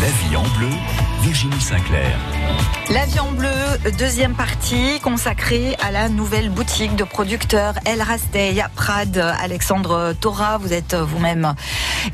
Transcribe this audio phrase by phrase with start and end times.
[0.00, 0.68] La vie en bleu,
[1.22, 2.16] Virginie Sinclair.
[2.90, 3.50] La vie en bleu,
[3.98, 9.18] deuxième partie consacrée à la nouvelle boutique de producteurs El Rastey à Prades.
[9.42, 11.54] Alexandre Tora, vous êtes vous-même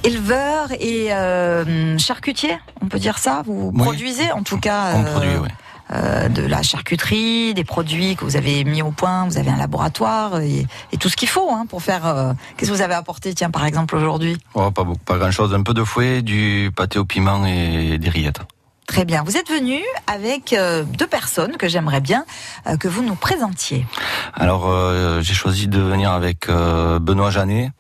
[0.04, 3.43] éleveur et euh, charcutier, on peut dire ça?
[3.46, 3.82] Vous Oui.
[3.82, 5.48] produisez en tout cas On euh, produit, oui.
[5.93, 9.57] Euh, de la charcuterie, des produits que vous avez mis au point, vous avez un
[9.57, 12.07] laboratoire et, et tout ce qu'il faut hein, pour faire...
[12.07, 14.36] euh, Qu'est-ce que vous avez apporté, tiens, par exemple, aujourd'hui?
[14.54, 15.54] Oh, pas beaucoup, pas grand chose.
[15.54, 18.41] Un peu de fouet, du pâté au piment et des rillettes.
[18.86, 19.25] Très bien.
[19.25, 22.25] Vous êtes venu avec euh, deux personnes que j'aimerais bien
[22.68, 23.84] euh, que vous nous présentiez.
[24.32, 27.73] Alors, euh, j'ai choisi de venir avec Benoît Janet,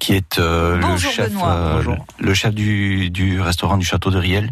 [0.00, 1.82] qui est euh, le chef, euh,
[2.18, 4.50] le chef du, du restaurant du château de Riel,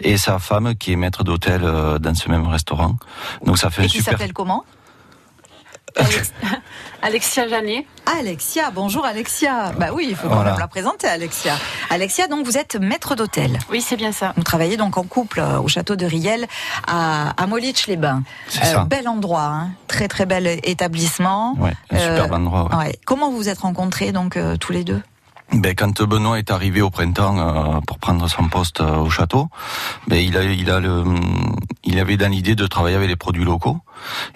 [0.00, 2.96] et sa femme qui est maître d'hôtel euh, dans ce même restaurant.
[3.44, 4.14] Donc ça fait Et un qui super.
[4.14, 4.64] s'appelle comment?
[7.02, 7.84] Alexia Janet.
[8.18, 9.72] Alexia, bonjour Alexia.
[9.78, 10.50] Bah oui, il faut quand Voilà.
[10.52, 11.54] même la présenter Alexia.
[11.90, 13.58] Alexia, donc vous êtes maître d'hôtel.
[13.70, 14.32] Oui, c'est bien ça.
[14.36, 16.46] Vous travaillez donc en couple euh, au château de Riel
[16.86, 18.22] à, à Molich-les-Bains.
[18.48, 18.84] C'est ça.
[18.84, 19.70] bel endroit, hein.
[19.88, 21.54] très très bel établissement.
[21.58, 22.68] Ouais, un Euh, superbe endroit.
[22.70, 22.76] ouais.
[22.86, 22.98] Ouais.
[23.04, 25.00] Comment vous vous êtes rencontrés donc euh, tous les deux?
[25.54, 29.48] Ben, quand Benoît est arrivé au printemps euh, pour prendre son poste euh, au château,
[30.08, 31.04] ben, il, a, il, a le,
[31.84, 33.78] il avait dans l'idée de travailler avec les produits locaux.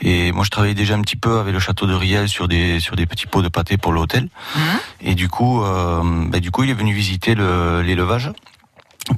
[0.00, 2.80] Et moi, je travaillais déjà un petit peu avec le château de Riel sur des,
[2.80, 4.28] sur des petits pots de pâté pour l'hôtel.
[4.54, 4.62] Mhm.
[5.00, 8.30] Et du coup, euh, ben, du coup, il est venu visiter le- l'élevage.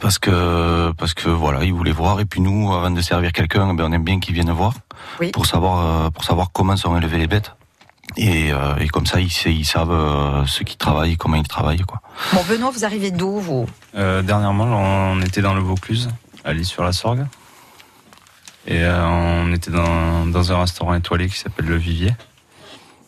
[0.00, 2.20] Parce que, parce que voilà, il voulait voir.
[2.20, 4.74] Et puis nous, avant de servir quelqu'un, ben, on aime bien qu'il vienne voir
[5.18, 5.30] Oui.
[5.32, 7.54] pour savoir, pour savoir comment sont élevées les bêtes.
[8.16, 11.46] Et, euh, et comme ça, ils, sa- ils savent euh, ceux qui travaillent, comment ils
[11.46, 12.00] travaillent, quoi.
[12.32, 13.66] Bon, Benoît, vous arrivez d'où vous?
[13.94, 14.64] Euh, dernièrement,
[15.12, 16.08] on était dans le Vaucluse,
[16.44, 17.26] à l'Île-sur-la-Sorgue.
[18.66, 22.14] Et euh, on était dans, dans un restaurant étoilé qui s'appelle Le Vivier.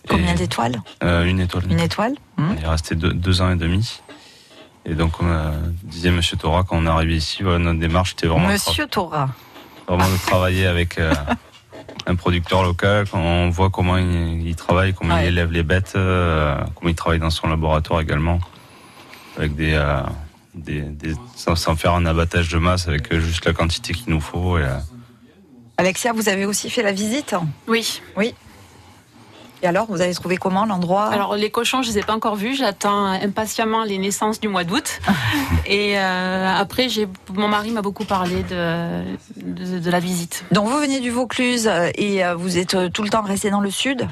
[0.08, 0.80] Combien d'étoiles?
[1.02, 1.64] euh, Une étoile.
[1.70, 2.56] Une étoile Mhm.
[2.58, 4.00] Il est resté deux, deux ans et demi.
[4.86, 5.50] Et donc, comme euh,
[5.82, 9.28] disait Monsieur Thora, quand on est arrivé ici, voilà, notre démarche était vraiment, Monsieur Tora.
[9.86, 11.12] vraiment de travailler avec euh,
[12.06, 13.06] un producteur local.
[13.10, 15.24] Quand on voit comment il, il travaille, comment Ouais.
[15.24, 18.38] il élève les bêtes, euh, comment il travaille dans son laboratoire également,
[19.36, 20.00] avec des, euh,
[20.54, 24.12] des, des- sans, sans faire un abattage de masse, avec euh, juste la quantité qu'il
[24.12, 24.58] nous faut.
[24.58, 24.76] Et, euh,
[25.76, 27.34] Alexia, vous avez aussi fait la visite?
[27.66, 28.00] Oui.
[29.62, 31.08] Et alors, vous avez trouvé comment l'endroit?
[31.08, 32.54] Alors, les cochons, je les ai pas encore vus.
[32.54, 35.00] J'attends impatiemment les naissances du mois d'août.
[35.66, 39.02] Et euh, après, j'ai, mon mari m'a beaucoup parlé de,
[39.36, 40.44] de, de la visite.
[40.50, 43.60] Donc vous venez du Vaucluse euh, et euh, vous êtes tout le temps resté dans
[43.60, 44.08] le sud?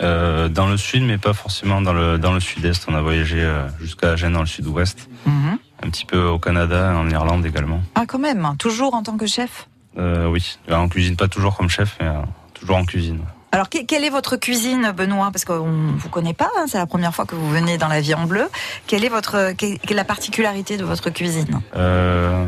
[0.00, 2.86] Euh, dans le sud, mais pas forcément dans le, dans le sud-est.
[2.88, 3.46] On a voyagé
[3.80, 7.80] jusqu'à Gênes dans le sud-ouest, un petit peu au Canada, en Irlande également.
[7.94, 9.68] Ah quand même, toujours en tant que chef?
[9.98, 12.08] Euh, oui, on cuisine pas toujours comme chef, mais
[12.54, 13.20] toujours en cuisine.
[13.52, 15.30] Alors que- quelle est votre cuisine Benoît?
[15.32, 17.88] Parce qu'on ne vous connaît pas, hein, c'est la première fois que vous venez dans
[17.88, 18.48] la vie en bleu.
[18.86, 21.60] Quelle est, votre, quelle est la particularité de votre cuisine?
[21.74, 22.46] Euh,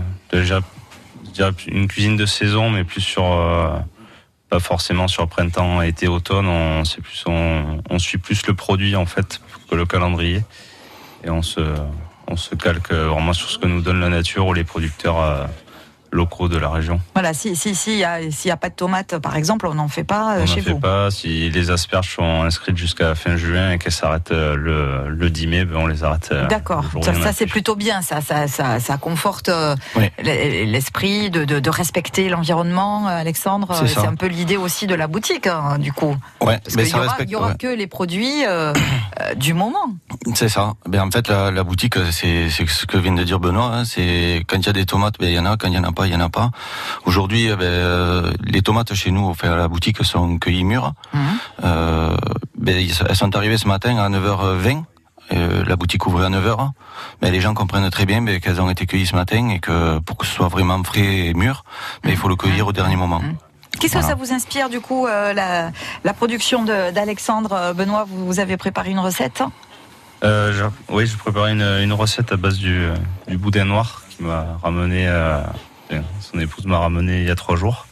[1.33, 3.79] dirais une cuisine de saison, mais plus sur euh,
[4.49, 6.47] pas forcément sur printemps, été, automne.
[6.47, 10.43] On, plus, on suit plus le produit en fait que le calendrier,
[11.25, 11.61] et on se,
[12.29, 15.47] on se calque vraiment sur ce que nous donne la nature ou les producteurs euh,
[16.13, 17.01] locaux de la région.
[17.15, 19.75] Voilà, si si si, y a- s'il n'y a pas de tomates par exemple, on
[19.75, 20.79] n'en fait pas euh, on n'en chez fait vous.
[20.81, 21.11] pas.
[21.11, 25.47] Si les asperges sont inscrites jusqu'à fin juin et qu'elles s'arrêtent euh, le, le 10
[25.47, 26.29] mai, ben on les arrête.
[26.33, 29.51] euh, D'accord, ça, il c'est plutôt bien, ça, ça, ça, ça conforte
[29.97, 30.11] Oui.
[30.23, 33.83] l'esprit de, de, de respecter l'environnement, Alexandre.
[33.87, 36.15] C'est un peu l'idée aussi de la boutique, hein, du coup.
[36.41, 37.31] Ouais, Parce mais qu'il y ça aura, respecte.
[37.31, 37.57] il y aura ouais.
[37.57, 38.73] que les produits euh,
[39.37, 39.87] du moment.
[40.35, 40.73] C'est ça.
[40.87, 43.71] Ben en fait, la, la boutique, c'est ce que vient de dire Benoît.
[43.75, 43.85] hein.
[43.85, 45.57] C'est quand il y a des tomates, ben il y en a.
[45.57, 46.51] Quand il y en a pas, il y en a pas.
[47.05, 50.93] Aujourd'hui, eh ben, euh, les tomates chez nous, enfin, à la boutique, sont cueillies mûres.
[51.15, 51.21] Mhm.
[51.65, 52.17] Euh,
[52.59, 52.77] ben,
[53.09, 54.85] elles sont arrivées ce matin à 9h20.
[55.33, 56.71] Euh, la boutique ouvrait à 9h.
[57.23, 59.99] Mais les gens comprennent très bien ben, qu'elles ont été cueillies ce matin et que
[60.01, 61.65] pour que ce soit vraiment frais et mûr,
[62.03, 63.23] ben, il faut le cueillir au dernier moment.
[63.81, 65.71] Qu'est-ce que ça vous inspire, du coup, euh, la,
[66.05, 69.43] la production de- d'Alexandre Benoît vous, vous avez préparé une recette?
[70.25, 72.87] Euh, je- oui, je préparais une, une recette à base du,
[73.27, 75.09] du boudin noir qui m'a ramené.
[75.09, 75.53] euh, enfin,
[76.21, 77.87] son épouse m'a ramené il y a trois jours.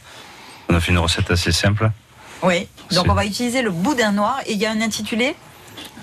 [0.69, 1.91] On a fait une recette assez simple.
[2.43, 2.67] Oui.
[2.91, 5.35] Donc on va utiliser le boudin noir et il y a un intitulé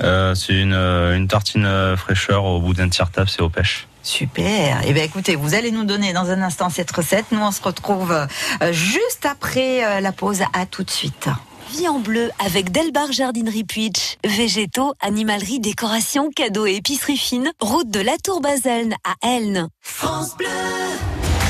[0.02, 3.86] Euh, c'est une, euh, une tartine euh, fraîcheur au boudin de tire-tape, c'est aux pêches.
[4.02, 4.80] Super.
[4.86, 7.26] Eh bien, écoutez, vous allez nous donner dans un instant cette recette.
[7.32, 10.42] Nous, on se retrouve euh, juste après euh, la pause.
[10.52, 11.28] À tout de suite.
[11.72, 14.16] Vie en bleu avec Delbar Jardinerie Puitch.
[14.24, 17.50] Végétaux, animalerie, décoration, cadeaux et épicerie fine.
[17.60, 19.68] Route de la Tour Baselne à Elne.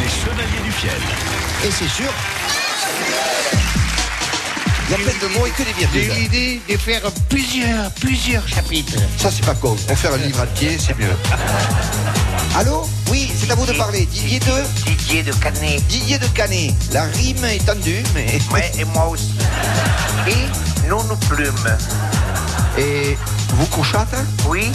[0.09, 0.93] Les Chevaliers du Fiel.
[1.67, 2.11] Et c'est sûr.
[4.87, 6.23] Il y a plein de mots et que des J'ai eu virgules.
[6.23, 8.99] l'idée de faire plusieurs, plusieurs chapitres.
[9.19, 9.77] Ça, c'est pas con.
[9.91, 11.15] On fait un livre entier, c'est mieux.
[12.57, 12.89] Allô?
[13.11, 14.07] Oui, c'est c'est à vous de parler.
[14.07, 14.87] Didier de?
[14.87, 15.87] Didier de Canet.
[15.89, 16.75] Didier de Canet.
[16.93, 18.39] La rime est tendue, mais.
[18.51, 19.35] Ouais, et moi aussi.
[20.27, 21.77] Et non nous plumes.
[22.79, 23.19] Et
[23.49, 24.15] vous couchâtes
[24.49, 24.71] Oui,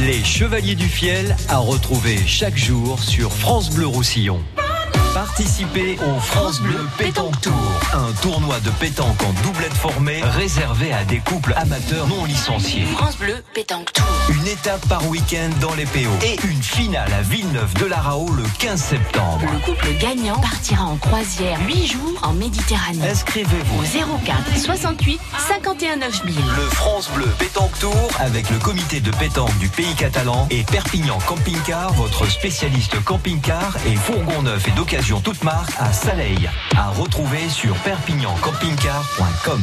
[0.00, 4.40] Les Chevaliers du Fiel à retrouver chaque jour sur France Bleu Roussillon.
[5.18, 11.02] Participez au France Bleu Pétanque Tour, un tournoi de pétanque en doublette formée réservé à
[11.02, 12.84] des couples amateurs non licenciés.
[12.84, 14.06] France Bleu Pétanque Tour.
[14.28, 18.30] Une étape par week-end dans les PO et une finale à Villeneuve de la Rao
[18.30, 19.40] le 15 septembre.
[19.52, 23.10] Le couple gagnant partira en croisière 8 jours en Méditerranée.
[23.10, 26.36] Inscrivez-vous Au 04 68 51 9000.
[26.36, 31.18] Le France Bleu Pétanque Tour avec le comité de pétanque du pays catalan et Perpignan
[31.26, 36.50] Camping Car, votre spécialiste camping-car et fourgon neuf et d'occasion toute marque à Saleil.
[36.76, 39.62] À retrouver sur perpignancampingcar.com.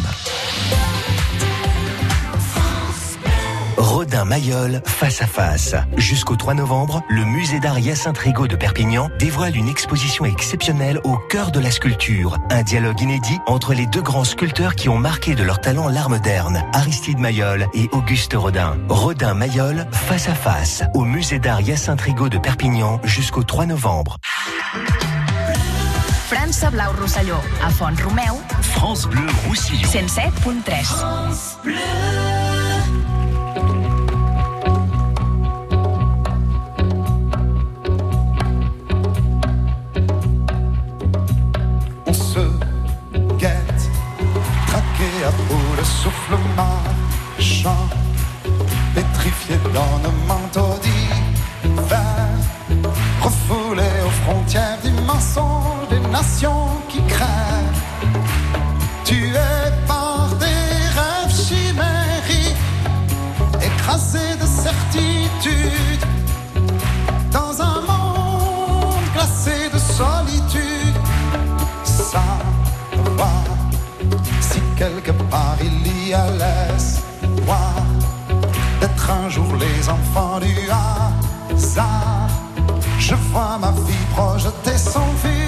[3.78, 5.76] Rodin Mayol face à face.
[5.98, 11.18] Jusqu'au 3 novembre, le musée d'art Hyacinthe Rigaud de Perpignan dévoile une exposition exceptionnelle au
[11.18, 12.38] cœur de la sculpture.
[12.50, 16.10] Un dialogue inédit entre les deux grands sculpteurs qui ont marqué de leur talent l'art
[16.10, 18.78] moderne, Aristide Mayol et Auguste Rodin.
[18.90, 24.18] Rodin Mayol face à face au musée d'art Hyacinthe Rigaud de Perpignan jusqu'au 3 novembre.
[26.28, 29.88] França Blau Rosselló, a Font Romeu, France Bleu Roussillon.
[29.88, 31.06] 107.3.
[42.08, 42.40] On se
[43.38, 43.90] guette,
[44.66, 47.88] traqué à bout de souffle marchant,
[48.96, 52.05] pétrifié dans nos manteaux d'hiver,
[56.88, 57.82] qui crèvent,
[59.04, 59.34] tué
[59.86, 62.56] par des rêves chimériques,
[63.62, 66.06] écrasé de certitude,
[67.32, 70.96] dans un monde glacé de solitude
[71.84, 73.44] savoir
[74.40, 77.74] si quelque part il y a l'espoir
[78.80, 82.30] d'être un jour les enfants du hasard.
[83.00, 85.45] Je vois ma vie projeter son futur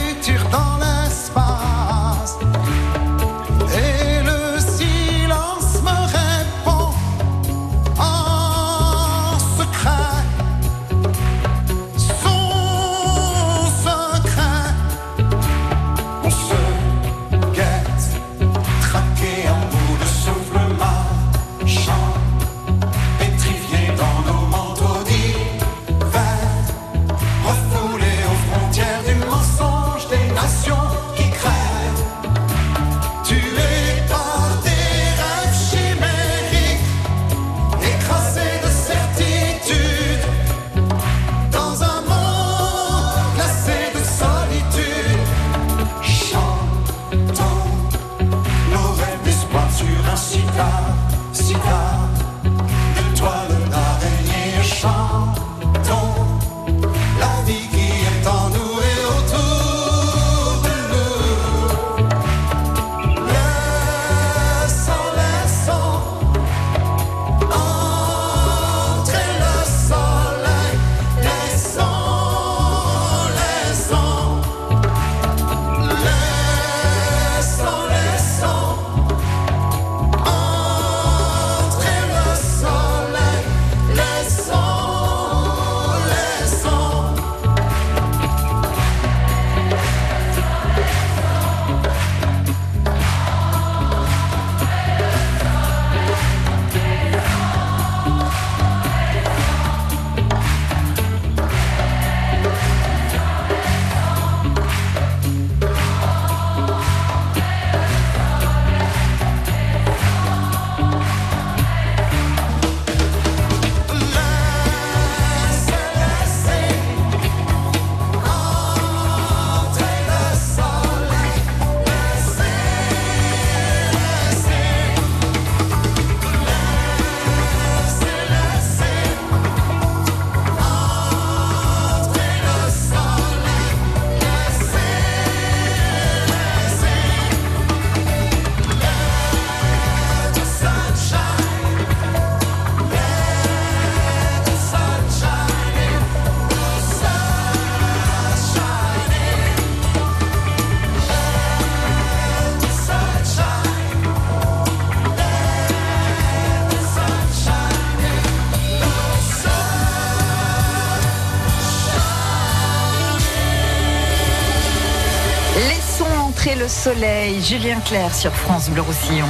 [166.93, 169.27] soleil, Julien Clerc sur France Bleu Roussillon.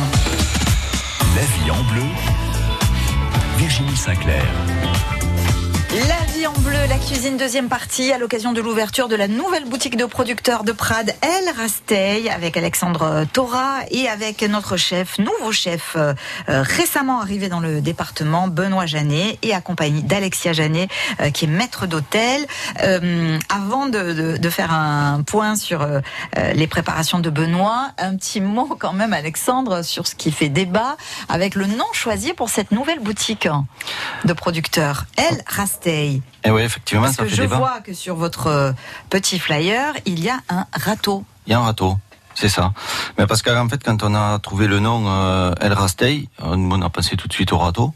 [1.36, 2.06] La vie en bleu.
[3.58, 4.46] Virginie Sinclair.
[6.48, 10.06] En bleu, la cuisine deuxième partie à l'occasion de l'ouverture de la nouvelle boutique de
[10.06, 16.14] producteurs de Prades, El Rastey, avec Alexandre Tora et avec notre chef, nouveau chef euh,
[16.48, 20.90] euh, récemment arrivé dans le département, Benoît Janet, et accompagné d'Alexia Janet,
[21.20, 22.46] euh, qui est maître d'hôtel.
[22.82, 26.00] Euh, avant de, de- faire un point sur euh,
[26.38, 30.50] euh, les préparations de Benoît, un petit mot quand même, Alexandre, sur ce qui fait
[30.50, 30.96] débat
[31.28, 33.50] avec le nom choisi pour cette nouvelle boutique
[34.24, 36.22] de producteurs, El Rastey.
[36.44, 37.58] Et oui, effectivement, Parce ça que fait je débat.
[37.58, 38.72] vois que sur votre euh,
[39.10, 41.26] petit flyer, il y a un râteau.
[41.46, 41.98] Il y a un râteau.
[42.40, 42.72] C'est ça.
[43.18, 46.82] Mais parce qu'en fait, quand on a trouvé le nom euh, El Rastey, euh, on
[46.84, 47.96] a pensé tout de suite au râteau.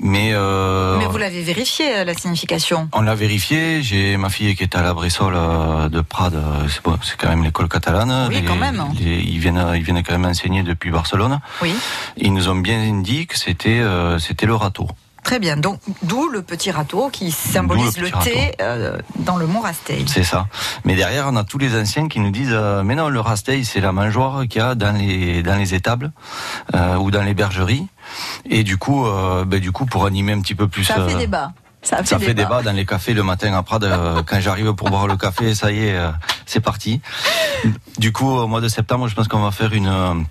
[0.00, 0.98] Mais, euh, Mhm.
[0.98, 2.88] Mais vous l'avez vérifié, la signification?
[2.92, 3.80] On l'a vérifié.
[3.84, 6.42] J'ai ma fille qui est à la Bressol euh, de Prades.
[6.68, 8.26] C'est bon, quand même l'école catalane.
[8.30, 8.82] Oui, quand même.
[8.98, 11.38] les- ils viennent, ils viennent quand même enseigner depuis Barcelone.
[11.62, 11.72] Oui.
[12.16, 14.88] Ils nous ont bien dit que c'était, euh, c'était le râteau.
[15.22, 15.56] Très bien.
[15.56, 20.04] Donc, d'où le petit râteau qui symbolise le, thé euh, dans le mont Rastey.
[20.06, 20.46] C'est ça.
[20.84, 23.64] Mais derrière, on a tous les anciens qui nous disent euh, mais non, le rastei,
[23.64, 26.12] c'est la mangeoire qu'il y a dans les dans les étables
[26.74, 27.86] euh, ou dans les bergeries.
[28.48, 29.06] Et du coup,
[29.46, 30.84] ben, du coup, pour animer un petit peu plus.
[30.84, 31.52] Ça fait débat.
[31.82, 33.84] Ça fait, Ça fait débat dans les cafés le matin à Prades.
[33.84, 36.10] euh, quand j'arrive pour boire le café, ça y est, euh,
[36.44, 37.00] c'est parti.
[37.98, 40.26] Du coup, au mois de septembre, je pense qu'on va faire une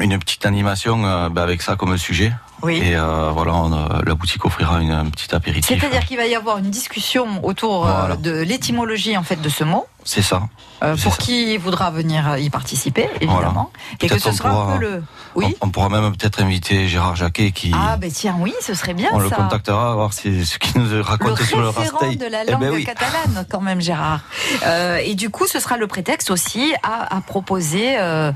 [0.00, 2.32] une petite animation euh, ben, avec ça comme sujet.
[2.62, 2.78] Oui.
[2.82, 5.80] Et euh, voilà, on, euh, la boutique offrira une, un petit apéritif.
[5.80, 8.16] C'est-à-dire qu'il va y avoir une discussion autour euh, Voilà.
[8.16, 10.42] de l'étymologie en fait de ce mot, C'est ça.
[10.82, 11.22] euh, pour ça.
[11.22, 15.02] qui voudra venir y participer, évidemment, et que ce sera un pourra- peu le.
[15.36, 15.56] Oui.
[15.60, 17.72] On, on pourra même peut-être inviter Gérard Jacquet qui.
[17.74, 21.02] Ah ben tiens, oui, ce serait bien on le contactera, voir si, ce qu'il nous
[21.02, 22.16] raconte le sur le rastei.
[22.16, 22.84] de la Eh langue ben oui.
[22.84, 24.20] catalane, quand même, Gérard.
[24.66, 28.32] Euh, et du coup, ce sera le prétexte aussi à, à proposer euh,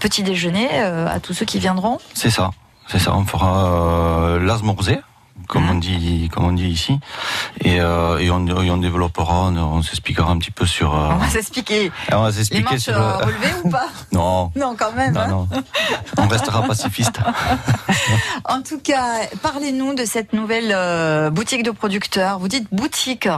[0.00, 1.98] petit déjeuner à tous ceux qui viendront.
[2.14, 2.50] C'est ça,
[2.88, 3.14] c'est ça.
[3.14, 4.98] On fera euh, l'asmorzé,
[5.48, 6.98] comme Hein on dit, comme on dit ici,
[7.60, 10.94] et, euh, et, on, et on développera, on, on s'expliquera un petit peu sur.
[10.94, 11.90] euh, On va s'expliquer.
[12.12, 12.96] on va Les s'expliquer manches sur.
[13.00, 14.50] euh, le- relevées ou pas Non.
[14.56, 15.12] Non, quand même.
[15.14, 15.28] Non, hein.
[15.28, 15.48] non.
[16.18, 17.18] On restera pacifiste.
[18.46, 22.38] En tout cas, parlez-nous de cette nouvelle euh, boutique de producteurs.
[22.38, 23.28] Vous dites boutique.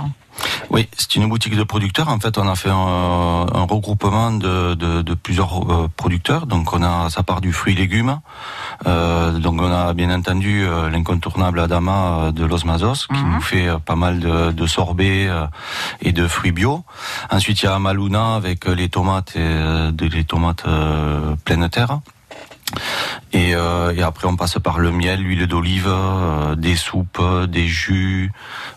[0.70, 2.08] Oui, c'est une boutique de producteurs.
[2.08, 6.46] En fait, on a fait un, un regroupement de, de, de plusieurs euh, producteurs.
[6.46, 8.20] Donc, on a ça part du fruit et légumes.
[8.86, 13.68] Euh, donc, on a bien entendu euh, l'incontournable Adama de Los Mazos qui nous fait
[13.84, 15.46] pas mal de, de sorbets euh,
[16.02, 16.84] et de fruits bio.
[17.30, 20.64] Ensuite, il y a Amaluna avec les tomates et euh, des les tomates
[21.44, 22.00] pleine terre.
[23.32, 27.66] Et, euh, et après, on passe par le miel, l'huile d'olive, euh, des soupes, des
[27.66, 28.32] jus.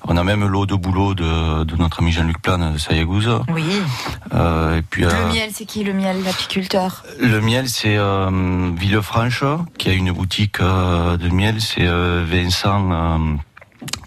[0.08, 3.28] On a même l'eau de boulot de, de notre ami Jean-Luc Plane de Sayagouz.
[3.50, 3.64] Oui.
[4.34, 7.04] Euh, et puis, Le miel, c'est qui le miel L'apiculteur?
[7.20, 7.98] le miel, c'est
[8.78, 9.44] Villefranche
[9.78, 11.62] qui a une boutique de miel.
[11.62, 13.20] C'est Vincent,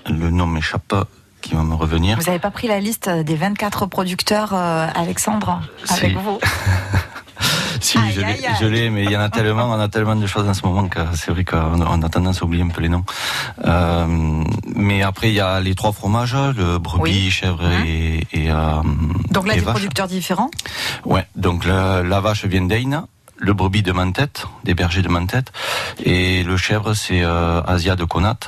[0.09, 0.95] le nom m'échappe,
[1.41, 2.19] qui va me revenir.
[2.19, 6.15] Vous n'avez pas pris la liste des 24 producteurs, Alexandre, avec Si.
[6.15, 6.39] vous?
[7.83, 8.55] Si, Aïe, je l'ai- aïe, aïe.
[8.61, 10.65] je l'ai, mais il y en a tellement, on a tellement de choses en ce
[10.65, 13.05] moment que c'est vrai qu'on a- on a tendance à oublier un peu les noms.
[13.67, 14.07] Euh,
[14.77, 17.31] mais après, il y a les trois fromages, le brebis, Oui.
[17.31, 17.83] chèvre Hein.
[17.85, 18.83] et, et, euh,
[19.31, 19.75] Donc là, et des vache.
[19.75, 20.51] producteurs différents.
[21.05, 23.03] Ouais, donc la, la vache vient d'Aine,
[23.39, 25.51] le brebis de Mantette, des bergers de Mantette,
[26.05, 28.39] et le chèvre, c'est euh, Asia de Conat.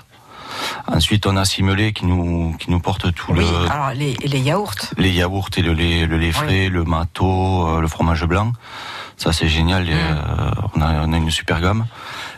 [0.86, 4.38] Ensuite, on a Simelé qui nous, qui nous porte tout Oui, le, alors les, les
[4.38, 4.76] yaourts.
[4.96, 8.52] les yaourts et le lait, le lait frais, le mato, euh, le fromage blanc.
[9.16, 11.86] Ça c'est génial, euh, on, a, on a une super gamme.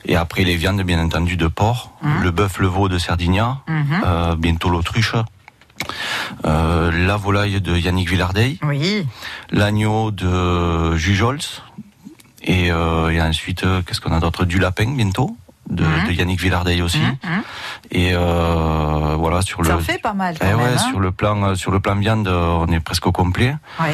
[0.04, 1.90] Et après les viandes bien entendu de porc,
[2.22, 4.02] le bœuf, le veau de Sardinia, Mhm.
[4.06, 5.14] euh, bientôt l'autruche,
[6.44, 9.06] euh, la volaille de Yannick Villardey, Oui.
[9.50, 11.38] l'agneau de Jujols,
[12.42, 14.44] et, euh, et ensuite euh, qu'est-ce qu'on a d'autre?
[14.44, 15.36] Du lapin bientôt.
[15.68, 16.06] De, Mhm.
[16.06, 17.42] de Yannick Villardey aussi Mhm.
[17.90, 20.60] et euh, voilà sur Ça le fait pas mal quand Eh même.
[20.60, 20.78] ouais, hein.
[20.78, 23.90] sur le plan sur le plan viande on est presque au complet Ouais.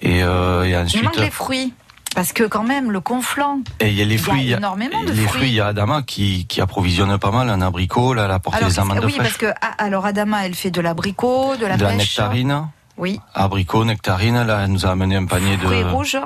[0.00, 1.74] et, et Il ensuite manque les fruits.
[2.16, 3.60] Parce que quand même, le conflant.
[3.78, 5.28] et il y a les fruits il y a- énormément de les fruits.
[5.28, 8.38] fruits il y a Adama qui, qui approvisionne pas mal en abricot là elle a
[8.40, 10.80] porté Alors, les qu'est-ce- amandes oui, fraîches parce que ah, alors Adama, elle fait de
[10.80, 13.20] l'abricot, de la de la nectarine Oui.
[13.34, 16.18] abricot nectarine là elle nous a amené un panier Fruits de rouges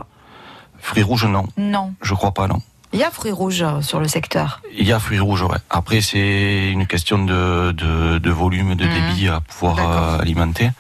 [0.79, 1.93] fruits rouges non Non.
[2.01, 2.61] je crois pas non
[2.93, 4.63] Il y a fruits rouges sur le secteur.
[4.79, 8.85] il y a fruits rouges ouais après c'est une question de, de, de volume de
[8.87, 8.93] Mhm.
[8.95, 10.71] débit à pouvoir euh, alimenter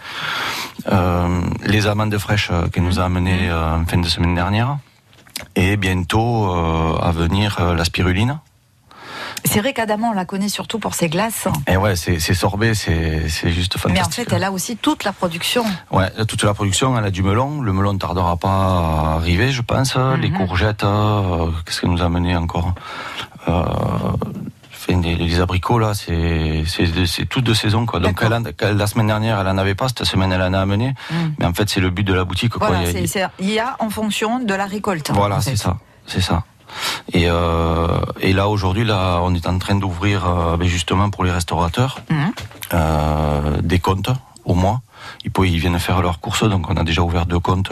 [0.90, 3.50] Euh, les amandes fraîches euh, qu'elle nous a amenées Mhm.
[3.50, 4.78] euh, en fin de semaine dernière
[5.56, 8.38] et bientôt euh, à venir euh, la spiruline
[9.44, 11.48] C'est vrai qu'Adamant, on la connaît surtout pour ses glaces.
[11.66, 14.28] Et ouais, c'est sorbet, c'est juste Mais en fantastique.
[14.28, 15.64] fait, elle a aussi toute la production.
[15.90, 17.60] Ouais, toute la production, elle a du melon.
[17.62, 19.96] Le melon ne tardera pas à arriver, je pense.
[19.96, 20.20] Mhm.
[20.20, 22.74] Les courgettes, euh, qu'est-ce qu'elle nous a amené encore
[24.94, 28.00] les, les abricots, là, c'est c'est c'est tout de saison, quoi.
[28.00, 29.88] Donc, elle a- la semaine dernière, elle en avait pas.
[29.88, 30.94] Cette semaine, elle en a amené.
[31.10, 31.34] Mhm.
[31.38, 32.70] Mais en fait, c'est le but de la boutique, quoi.
[32.80, 35.10] Il y a- c'est- c'est- il y a en fonction de la récolte.
[35.12, 36.44] voilà, en c'est ça, c'est ça.
[37.12, 41.24] Et, euh, et là aujourd'hui, là, on est en train d'ouvrir euh, ben, justement pour
[41.24, 42.32] les restaurateurs Mhm.
[42.74, 44.10] euh, des comptes
[44.44, 44.80] au mois.
[45.24, 47.70] Ils, viennent faire leurs courses, donc on a déjà ouvert deux comptes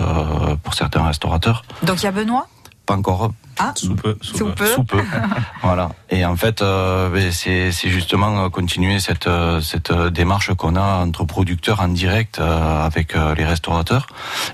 [0.63, 1.63] pour certains restaurateurs.
[1.83, 2.47] Donc il y a Benoît?
[2.89, 3.33] Pas encore.
[3.59, 4.17] Ah, Sous peu.
[4.23, 4.67] sous peu.
[4.67, 5.03] Sous peu.
[5.63, 5.91] voilà.
[6.11, 10.55] Et en fait, euh, ben, c'est c'est justement euh, continuer cette euh, cette euh, démarche
[10.55, 14.07] qu'on a entre producteurs en direct euh, avec les restaurateurs.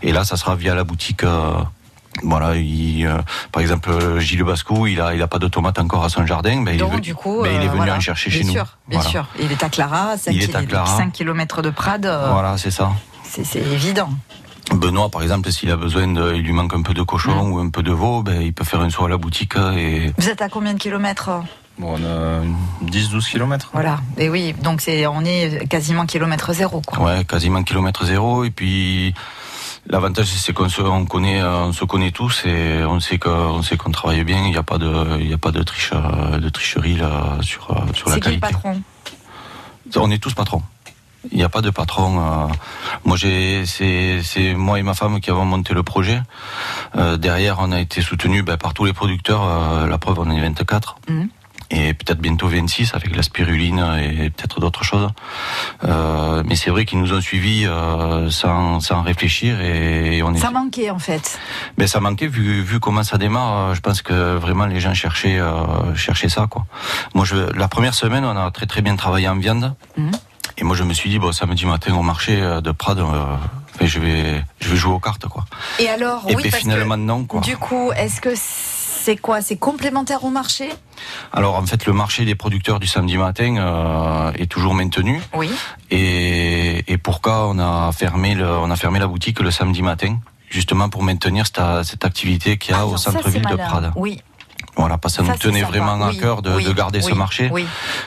[0.03, 1.23] Et là, ça sera via la boutique.
[1.23, 1.53] euh,
[2.23, 3.19] voilà, il, euh,
[3.53, 6.62] par exemple, Gilles Bascou, il a, il a pas de tomates encore à son jardin,
[6.62, 7.97] ben, il, du coup, ben, il est venu voilà.
[7.97, 8.91] en chercher bien chez sûr, nous.
[8.91, 9.11] Bien Voilà.
[9.11, 11.07] sûr, il est à Clara, 5, Il est à Clara.
[11.12, 12.93] km de Prades, Voilà, c'est ça.
[13.25, 14.11] c'est c'est évident.
[14.73, 17.59] Benoît, par exemple, s'il a besoin de, il lui manque un peu de cochon ou
[17.59, 20.28] un peu de veau, ben, il peut faire un saut à la boutique et Vous
[20.28, 21.30] êtes à combien de kilomètres
[21.78, 22.40] Bon, on a
[22.88, 23.71] 10-12 km.
[23.73, 26.80] Voilà, et oui, donc c'est on est quasiment kilomètre zéro.
[26.80, 27.00] Quoi.
[27.04, 28.44] Ouais, quasiment kilomètre zéro.
[28.44, 29.12] Et puis
[29.88, 33.76] l'avantage c'est qu'on se, on connaît, on se connaît tous et on sait qu'on sait
[33.76, 34.44] qu'on travaille bien.
[34.44, 37.66] Il n'y a pas de, il y a pas de triche, de tricherie là sur
[37.92, 38.40] sur la C'est qui le qualité.
[38.40, 38.80] patron?
[39.97, 40.62] On est tous patrons.
[41.33, 42.19] Il n'y a pas de patron.
[42.21, 42.47] euh.
[43.04, 46.21] Moi, j'ai, c'est, c'est moi et ma femme qui avons monté le projet.
[46.97, 49.43] Euh, derrière, on a été soutenu ben, par tous les producteurs.
[49.45, 50.97] euh, la preuve, on est 24.
[51.09, 51.28] Mhm.
[51.71, 55.09] Et peut-être bientôt 26 avec la spiruline et peut-être d'autres choses.
[55.83, 60.38] Mais c'est vrai qu'ils nous ont suivis euh, sans, sans réfléchir et on est.
[60.38, 61.38] Ça manquait en fait.
[61.78, 63.75] Mais ça manquait vu, vu comment ça démarre.
[63.75, 66.66] Je pense que vraiment les gens cherchaient, euh, cherchaient ça quoi.
[67.14, 69.75] Moi, je, la première semaine, on a très très bien travaillé en viande.
[69.97, 70.11] Mhm.
[70.58, 73.37] Et moi, je me suis dit, bon, samedi matin au marché euh, de Prades, euh,
[73.78, 75.44] ben, je vais, je vais jouer aux cartes quoi.
[75.80, 77.40] Et alors, Et oui, puis parce finalement que, non quoi.
[77.40, 79.42] du coup, est-ce que c'est quoi?
[79.42, 80.68] C'est complémentaire au marché?
[81.33, 85.20] Alors en fait, le marché des producteurs du samedi matin euh, est toujours maintenu.
[85.35, 85.50] Oui.
[85.90, 90.18] Et, et pourquoi on a fermé le, on a fermé la boutique le samedi matin,
[90.48, 93.57] justement pour maintenir cette, cette activité qu'il y a Ah, au centre-ville de.
[93.57, 93.92] Prades.
[93.96, 94.22] Oui.
[94.76, 95.70] Voilà, parce que ça, Ça, nous c'est tenait sympa.
[95.78, 97.64] vraiment Oui, à cœur de, oui, de garder ce marché, oui.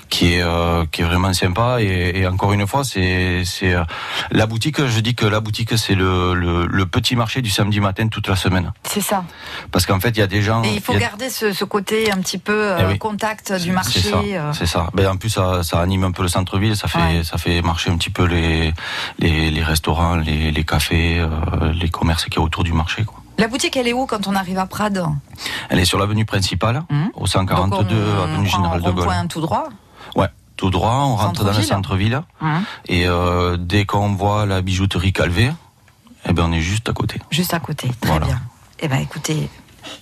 [0.10, 1.78] qui est euh, qui est vraiment sympa.
[1.82, 3.84] Et, et encore une fois, c'est c'est euh,
[4.32, 4.86] la boutique.
[4.86, 8.28] Je dis que la boutique c'est le, le le petit marché du samedi matin toute
[8.28, 9.24] la semaine, C'est ça.
[9.72, 10.62] parce qu'en fait il y a des gens.
[10.64, 12.98] Et il faut a- garder ce, ce côté un petit peu euh, Eh oui.
[12.98, 14.00] contact du C'est marché.
[14.02, 14.18] ça.
[14.18, 14.54] euh.
[14.54, 14.88] C'est ça.
[14.94, 16.76] Ben, en plus, ça, ça anime un peu le centre-ville.
[16.76, 17.24] Ça fait, Ouais.
[17.24, 18.74] ça fait marcher un petit peu les,
[19.20, 21.28] les, les restaurants, les, les cafés, euh,
[21.74, 23.04] les commerces qui y a autour du marché.
[23.06, 23.17] Quoi.
[23.38, 25.04] La boutique, elle est où quand on arrive à Prades
[25.70, 27.12] Elle est sur l'avenue principale, Mhm.
[27.16, 29.00] au 142 Donc, on avenue Général de Gaulle.
[29.04, 29.70] rond-point tout droit.
[30.16, 31.04] Ouais, tout droit.
[31.06, 32.22] On rentre dans le Centre-ville.
[32.42, 35.52] Hein, Et euh, dès qu'on voit la bijouterie Calvé,
[36.26, 37.22] eh ben, on est juste à côté.
[37.30, 37.90] juste à côté.
[38.02, 38.26] Très Voilà.
[38.26, 38.42] bien.
[38.80, 39.50] Eh ben, écoutez,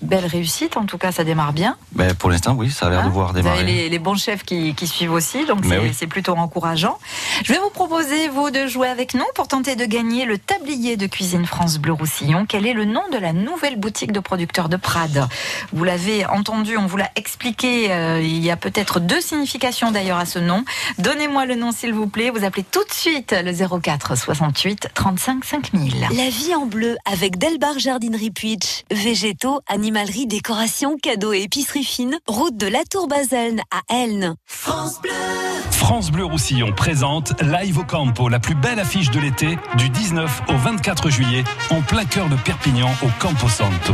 [0.01, 0.77] belle réussite.
[0.77, 1.77] En tout cas, ça démarre bien.
[1.93, 3.63] Ben, pour l'instant, oui, ça a l'air de Hein voir Vous avez démarrer.
[3.65, 5.91] les, les bons chefs qui, qui suivent aussi, donc Mais c'est oui.
[5.93, 6.97] c'est plutôt encourageant.
[7.43, 10.97] Je vais vous proposer, vous, de jouer avec nous pour tenter de gagner le tablier
[10.97, 12.45] de cuisine France Bleu Roussillon.
[12.47, 15.27] Quel est le nom de la nouvelle boutique de producteurs de Prades?
[15.73, 17.91] Vous l'avez entendu, on vous l'a expliqué.
[17.91, 20.63] euh, il y a peut-être deux significations d'ailleurs à ce nom.
[20.97, 22.29] Donnez-moi le nom, s'il vous plaît.
[22.29, 26.07] Vous appelez tout de suite le 04 68 35 5000.
[26.15, 28.83] La vie en bleu avec Delbar Jardinerie Puitch.
[28.91, 32.17] Végétaux, animalerie, décoration, cadeaux et épicerie fine.
[32.27, 34.35] Route de la Tour Baselne à Elne.
[35.69, 40.43] France Bleu Roussillon présente Live au Campo, la plus belle affiche de l'été, du 19
[40.47, 43.93] au 24 juillet, en plein cœur de Perpignan, au Campo Santo.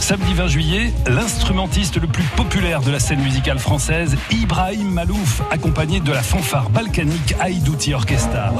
[0.00, 6.00] Samedi 20 juillet, l'instrumentiste le plus populaire de la scène musicale française, Ibrahim Malouf, accompagné
[6.00, 8.52] de la fanfare balkanique Aïdouti Orchestra.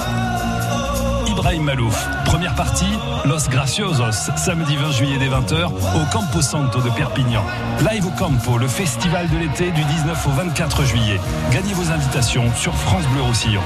[1.42, 7.42] Malouf, première partie, Los Graciosos, samedi 20 juillet dès 20h, au Campo Santo de Perpignan.
[7.90, 11.18] Live au Campo, le festival de l'été du 19 au 24 juillet.
[11.50, 13.62] Gagnez vos invitations sur France Bleu Roussillon.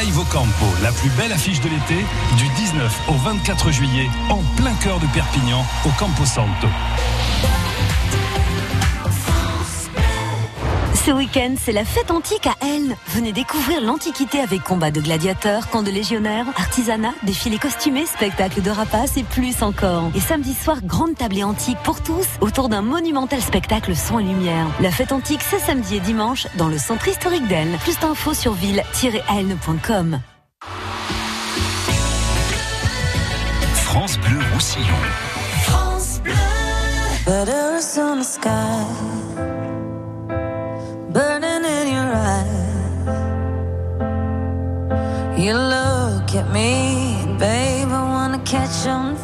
[0.00, 2.04] Live au Campo, la plus belle affiche de l'été,
[2.36, 6.66] du 19 au 24 juillet, en plein cœur de Perpignan, au Campo Santo.
[10.96, 12.96] Ce week-end, c'est la fête antique à Elne.
[13.08, 18.70] Venez découvrir l'Antiquité avec combat de gladiateurs, camp de légionnaires, artisanat, défilés costumés, spectacles de
[18.70, 20.10] rapaces et plus encore.
[20.16, 24.66] Et samedi soir, grande tablée antique pour tous autour d'un monumental spectacle son et lumière.
[24.80, 27.76] La fête antique, c'est samedi et dimanche dans le centre historique d'Elne.
[27.80, 30.20] Plus d'infos sur ville-elne.com.
[33.74, 34.96] France Bleu Roussillon.
[35.62, 36.32] France Bleu.
[46.56, 49.15] Me, babe, I wanna catch on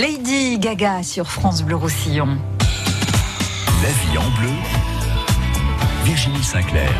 [0.00, 2.38] Lady Gaga sur France Bleu Roussillon.
[3.82, 4.48] La vie en bleu,
[6.04, 6.90] Virginie Sinclair.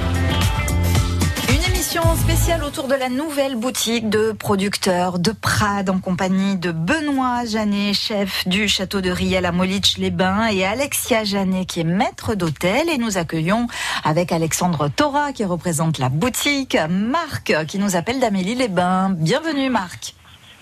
[1.48, 6.72] Une émission spéciale autour de la nouvelle boutique de producteurs de Prades en compagnie de
[6.72, 12.34] Benoît Janet, chef du château de Riel à Molich-les-Bains et Alexia Janet qui est maître
[12.34, 13.66] d'hôtel et nous accueillons
[14.04, 19.14] avec Alexandre Thora qui représente la boutique, Marc qui nous appelle d'Amélie-les-Bains.
[19.16, 20.16] Bienvenue Marc.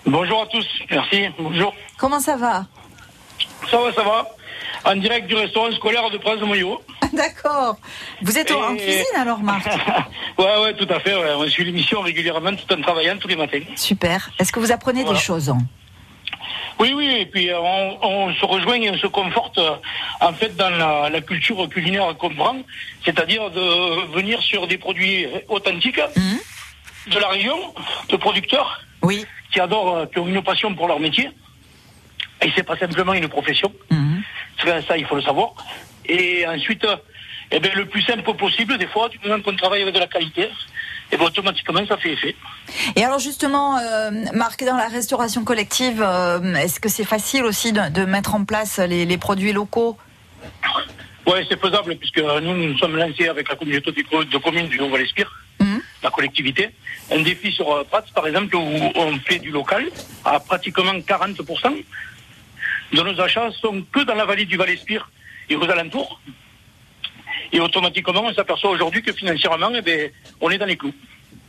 [0.05, 1.73] Bonjour à tous, merci, bonjour.
[1.97, 2.65] Comment ça va
[3.69, 4.27] Ça va, ça va.
[4.85, 6.81] En direct du restaurant scolaire de Prince de Moyo.
[7.13, 7.77] D'accord.
[8.21, 9.65] Vous êtes en cuisine alors Marc
[10.37, 11.13] Ouais, ouais, tout à fait.
[11.15, 11.33] Ouais.
[11.37, 13.59] On suit l'émission régulièrement tout en travaillant tous les matins.
[13.75, 14.29] Super.
[14.39, 15.17] Est-ce que vous apprenez Voilà.
[15.19, 15.53] des choses
[16.79, 19.71] Oui, oui, et puis euh, on, on se rejoint et on se conforte euh,
[20.21, 22.55] en fait dans la, la culture culinaire qu'on prend,
[23.03, 25.99] c'est-à-dire de venir sur des produits authentiques
[27.07, 27.57] de la région,
[28.09, 29.25] de producteurs oui.
[29.51, 31.29] qui adorent, euh, qui ont une passion pour leur métier.
[32.41, 33.71] Et c'est pas simplement une profession.
[34.63, 35.53] Ça, ça, il faut le savoir.
[36.05, 36.95] Et ensuite, euh,
[37.51, 40.07] eh ben, le plus simple possible, des fois, du moment qu'on travaille avec de la
[40.07, 40.49] qualité,
[41.11, 42.35] et ben, automatiquement, ça fait effet.
[42.95, 47.71] Et alors justement, euh, Marc, dans la restauration collective, euh, est-ce que c'est facile aussi
[47.73, 49.97] de, de mettre en place les, les produits locaux?
[51.25, 54.67] Ouais, c'est faisable, puisque nous, nous sommes lancés avec la communauté de co- de communes
[54.67, 55.31] du Haut-Val-Espire,
[56.03, 56.69] la collectivité,
[57.11, 58.61] un défi sur euh, Prats, par exemple, où
[58.95, 59.85] on fait du local
[60.25, 61.83] à pratiquement 40%.
[62.93, 65.09] De nos achats sont que dans la vallée du Val-Espire
[65.49, 66.19] et aux alentours.
[67.51, 70.93] Et automatiquement, on s'aperçoit aujourd'hui que financièrement, eh ben, on est dans les clous.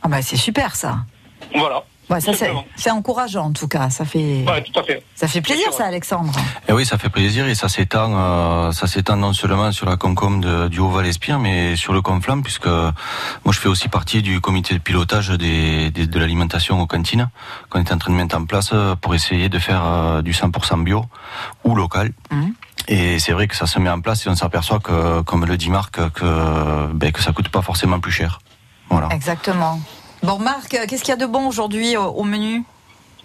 [0.01, 1.05] Ah bah c'est super ça.
[1.53, 1.83] Voilà.
[2.11, 2.33] Ouais, ça,
[2.75, 3.89] c'est, encourageant en tout cas.
[3.89, 5.03] Ça fait, Ouais, tout à fait.
[5.15, 6.33] ça fait plaisir, ça, Alexandre.
[6.67, 9.95] Et oui, ça fait plaisir et ça s'étend, euh, ça s'étend non seulement sur la
[9.95, 14.41] Concom de- du Haut-Val-Espire, mais sur le Conflam, puisque moi je fais aussi partie du
[14.41, 17.29] comité de pilotage des, des- de l'alimentation aux cantines,
[17.69, 20.83] qu'on est en train de mettre en place pour essayer de faire euh, du 100%
[20.83, 21.05] bio
[21.63, 22.11] ou local.
[22.31, 22.53] Mhm.
[22.87, 25.55] Et c'est vrai que ça se met en place et on s'aperçoit que, comme le
[25.55, 28.39] dit Marc, que, ben, que ça coûte pas forcément plus cher.
[28.89, 29.07] Voilà.
[29.11, 29.79] Exactement.
[30.23, 32.63] Bon, Marc, euh, qu'est-ce qu'il y a de bon aujourd'hui au, au menu?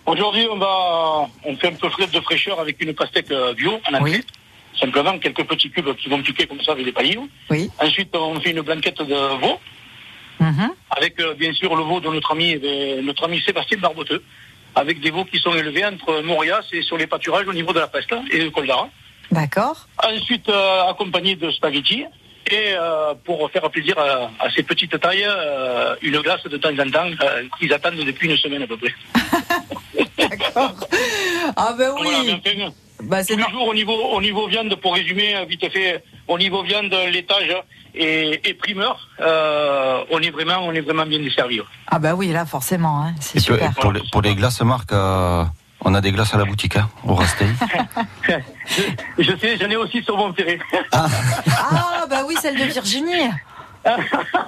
[0.06, 3.72] Aujourd'hui, on va, on fait un peu frais de fraîcheur avec une pastèque euh, bio
[3.90, 4.22] en entrée.
[4.80, 7.18] Simplement quelques petits cubes qui vont piquer comme ça avec des paillis.
[7.50, 7.70] Oui.
[7.82, 9.58] Ensuite, on fait une blanquette de veau
[10.38, 10.68] Mhm.
[10.90, 14.22] avec euh, bien sûr le veau de notre ami, euh, notre ami Sébastien Barboteux,
[14.74, 17.80] avec des veaux qui sont élevés entre Morias et sur les pâturages au niveau de
[17.80, 18.90] la Peste et de Col d'Ara.
[19.30, 19.88] D'accord.
[20.04, 22.04] Ensuite, euh, accompagné de spaghettis.
[22.48, 26.68] Et euh, pour faire plaisir à, à ces petites tailles, euh, une glace de temps
[26.70, 28.94] en temps euh, qu'ils attendent depuis une semaine à peu près.
[31.56, 32.08] Ah ben oui.
[32.12, 35.44] Voilà, enfin, Bah, c'est tous les jours au niveau, au niveau viande, pour résumer euh,
[35.44, 37.54] vite fait, au niveau viande, laitage
[37.94, 41.60] et, et primeur, euh, on est vraiment, on est vraiment bien desservi.
[41.88, 43.72] Ah bah oui, là forcément, hein, c'est super.
[43.74, 45.44] pour, les, pour les glaces, Marc, euh,
[45.82, 47.46] on a des glaces à la boutique, hein, au Rastei.
[49.18, 50.58] Je sais, j'en ai aussi sur mon ferré.
[50.92, 51.06] Ah
[52.26, 53.30] oui, celle de Virginie.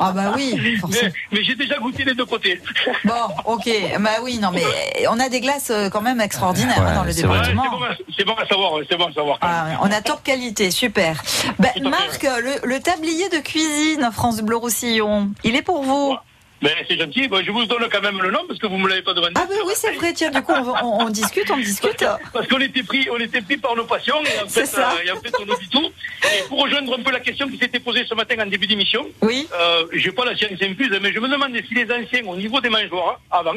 [0.00, 1.10] Ah bah oui, forcément.
[1.30, 2.60] Mais, mais j'ai déjà goûté les deux côtés.
[3.04, 3.12] Bon,
[3.44, 3.70] ok.
[4.00, 4.64] Bah oui, non mais
[5.08, 7.38] on a des glaces euh, quand même extraordinaires hein, dans le c'est vrai.
[7.48, 7.78] département.
[7.78, 9.38] Ouais, c'est bon à- C'est bon à savoir, c'est bon à savoir.
[9.40, 11.22] Ah, on a top qualité, super.
[11.60, 16.16] Ben, Marc, le, le tablier de cuisine France Bleu Roussillon, il est pour vous
[16.60, 18.88] Mais c'est gentil, Bon, je vous donne quand même le nom parce que vous me
[18.88, 19.32] l'avez pas demandé.
[19.36, 22.04] Ah ben oui, c'est vrai, tiens, du coup, on, va- on- on discute, on discute.
[22.32, 24.90] Parce qu'on était pris, on était pris par nos passions et en fait, ça.
[24.92, 25.88] euh, et en fait on oublie tout.
[26.24, 29.06] Et pour rejoindre un peu la question qui s'était posée ce matin en début d'émission,
[29.22, 29.46] oui.
[29.54, 32.60] euh, j'ai pas la science infuse, mais je me demandais si les anciens, au niveau
[32.60, 33.54] des mangeoires, avant,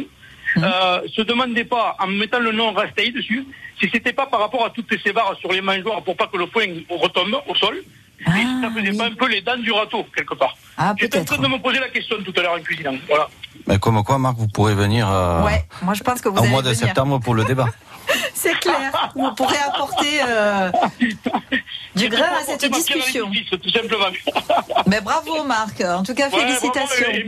[0.57, 0.65] Hum.
[0.65, 3.45] euh, se demandaient pas, en mettant le nom Rastei dessus,
[3.79, 6.35] si c'était pas par rapport à toutes ces barres sur les mangeoires pour pas que
[6.35, 7.81] le point retombe au sol,
[8.25, 10.55] si ça faisait pas un peu les dents du râteau, quelque part.
[10.77, 12.95] Ah, J'étais en train de me poser la question tout à l'heure en cuisinant.
[13.07, 13.27] Voilà.
[13.67, 16.45] Mais comme quoi, Marc, vous pourrez venir euh, Ouais, moi je pense que vous au
[16.45, 16.79] mois de venir.
[16.87, 17.67] septembre pour le débat.
[18.33, 20.71] C'est clair, vous pourrez apporter euh,
[21.95, 23.29] du grain à cette discussion.
[23.49, 24.07] Tout simplement.
[24.87, 27.05] Mais bravo Marc, en tout cas Ouais, félicitations.
[27.07, 27.19] bravo,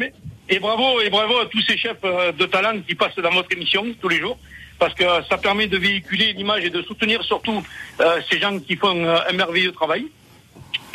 [0.50, 3.32] et, et bravo, et bravo à tous ces chefs euh, de talent qui passent dans
[3.32, 4.38] votre émission tous les jours,
[4.80, 7.64] parce que ça permet de véhiculer l'image et de soutenir surtout
[8.02, 10.08] euh, ces gens qui font euh, un merveilleux travail.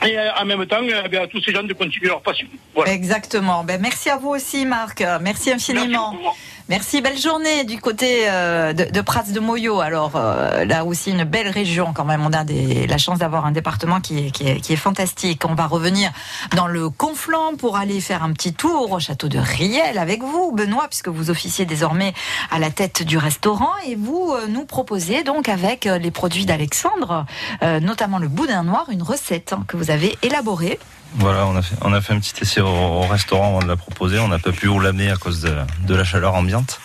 [0.06, 2.46] Et euh, en même temps, euh, bien, à tous ces gens de continuer leur passion.
[2.74, 2.92] Voilà.
[2.92, 3.64] Exactement.
[3.64, 5.02] Ben, merci à vous aussi, Marc.
[5.20, 6.12] Merci infiniment.
[6.12, 9.80] Merci, belle journée du côté euh, de, Prats de Moyo.
[9.80, 12.24] Alors euh, là aussi une belle région quand même.
[12.24, 15.42] On a la chance d'avoir un département qui est, fantastique.
[15.48, 16.10] On va revenir
[16.54, 20.52] dans le Conflent pour aller faire un petit tour au château de Riel avec vous,
[20.52, 22.12] Benoît, puisque vous officiez désormais
[22.50, 27.24] à la tête du restaurant et vous euh, nous proposez donc avec les produits d'Alexandre,
[27.62, 30.78] notamment le boudin noir, une recette hein, que vous avez élaborée.
[31.14, 33.76] Voilà, on a fait, on a fait un petit essai au, au restaurant de la
[33.76, 34.18] proposer.
[34.18, 35.54] On n'a pas pu vous l'amener à cause de,
[35.86, 36.80] de la chaleur ambiante.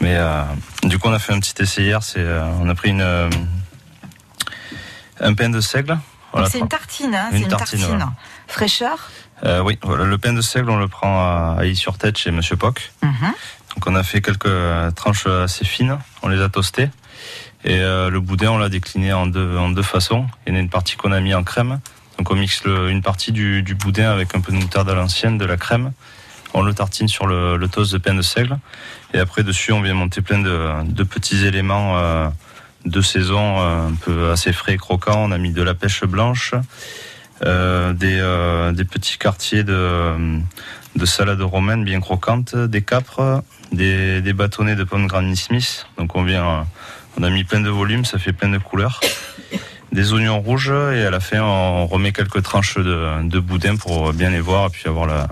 [0.00, 0.42] Mais euh,
[0.82, 2.02] du coup, on a fait un petit essai hier.
[2.02, 3.30] C'est, euh, on a pris une, euh,
[5.20, 5.98] un pain de seigle.
[6.32, 7.96] Voilà, Donc c'est une tartine, hein, c'est Une tartine, tartine.
[7.96, 8.12] voilà.
[8.46, 9.10] Fraîcheur.
[9.64, 12.92] Oui, voilà, le pain de seigle, on le prend à, à sur-tête chez Monsieur Poc.
[13.02, 13.12] Mhm.
[13.74, 16.90] Donc on a fait quelques tranches assez fines, on les a toastées.
[17.64, 20.26] Et le boudin, on l'a décliné en deux, en deux façons.
[20.46, 21.80] Il y en a une partie qu'on a mis en crème.
[22.20, 25.46] Donc on mixe une partie du, boudin avec un peu de moutarde à l'ancienne, de
[25.46, 25.92] la crème.
[26.52, 28.58] On le tartine sur le, toast de pain de seigle.
[29.14, 32.28] Et après dessus, on vient monter plein de, petits éléments euh,
[32.84, 35.16] de saison, euh, un peu assez frais et croquants.
[35.16, 36.52] On a mis de la pêche blanche,
[37.46, 40.40] euh, des, petits quartiers de,
[40.96, 45.86] de salade romaine bien croquante, des capres, des, bâtonnets de pommes Granny Smith.
[45.96, 46.66] Donc on vient,
[47.18, 49.00] on a mis plein de volume, ça fait plein de couleurs.
[49.92, 54.12] Des oignons rouges et à la fin on remet quelques tranches de, de boudin pour
[54.12, 55.26] bien les voir et puis avoir la,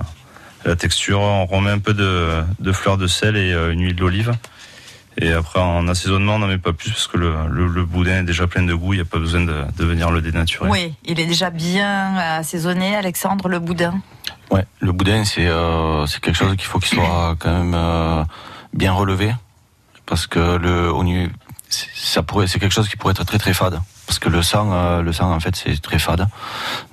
[0.65, 1.21] la texture.
[1.21, 4.33] On remet un peu de, de fleur de sel et euh, une huile d'olive.
[5.21, 8.19] Et après en assaisonnement on n'en met pas plus parce que le, le, le boudin
[8.21, 10.69] est déjà plein de goût, il n'y a pas besoin de, de venir le dénaturer.
[10.69, 14.01] Oui, il est déjà bien assaisonné, Alexandre, le boudin.
[14.51, 18.25] Ouais, le boudin, c'est euh, c'est quelque chose qu'il faut qu'il soit quand même euh,
[18.75, 19.33] bien relevé,
[20.07, 21.31] parce que le au niveau-
[21.69, 24.71] ça pourrait c'est quelque chose qui pourrait être très très fade, parce que le sang
[24.73, 26.27] euh, le sang en fait c'est très fade,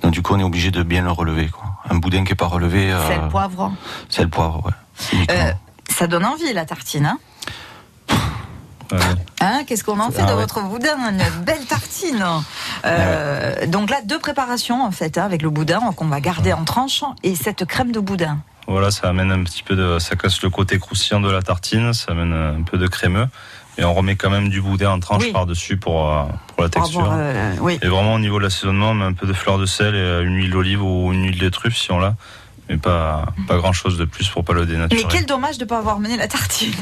[0.02, 1.48] donc du coup on est obligé de bien le relever.
[1.48, 1.64] Quoi.
[1.88, 3.72] Un boudin qui est pas relevé, euh, C'est le poivre.
[4.08, 5.26] c'est le poivre, ouais.
[5.30, 5.52] Euh,
[5.88, 7.06] ça donne envie, la tartine.
[7.06, 7.18] Hein
[9.40, 10.40] Hein, Qu'est-ce qu'on en fait Ah de ouais.
[10.42, 12.24] votre boudin Une belle tartine.
[12.84, 16.64] Euh, Donc là, deux préparations en fait, hein, avec le boudin qu'on va garder en
[16.64, 18.38] tranches et cette crème de boudin.
[18.68, 21.92] Voilà, ça amène un petit peu de, ça casse le côté croustillant de la tartine,
[21.92, 23.28] ça amène un peu de crémeux.
[23.78, 25.32] Et on remet quand même du boudin en tranche Oui.
[25.32, 26.22] par-dessus pour, euh,
[26.54, 27.00] pour la Pour texture.
[27.02, 27.78] avoir, euh, oui.
[27.82, 30.22] Et vraiment au niveau de l'assaisonnement, on met un peu de fleur de sel et
[30.24, 32.14] une huile d'olive ou une huile de truffe si on l'a.
[32.68, 35.02] Mais pas, pas grand chose de plus pour pas le dénaturer.
[35.04, 36.72] Mais quel dommage de ne pas avoir mené la tartine.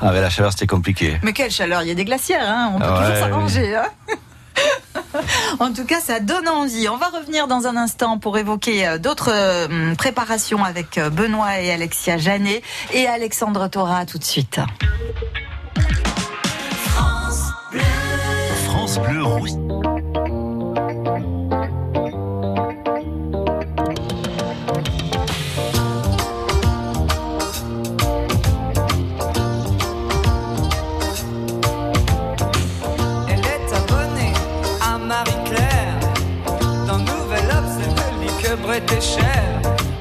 [0.00, 1.18] Avec la chaleur, c'était compliqué.
[1.22, 3.76] Mais quelle chaleur, il y a des glacières, hein, on peut Ah toujours s'arranger.
[3.76, 3.84] hein.
[5.60, 6.86] en tout cas, ça donne envie.
[6.90, 11.72] On va revenir dans un instant pour évoquer euh, d'autres euh, préparations avec Benoît et
[11.72, 14.60] Alexia Janet et Alexandre Thora tout de suite.
[18.64, 19.56] France Bleu Rousse.
[33.28, 34.32] Elle est abonnée
[34.80, 35.98] à Marie-Claire.
[36.86, 37.50] Dans Nouvel
[38.62, 39.42] Brett et Cher.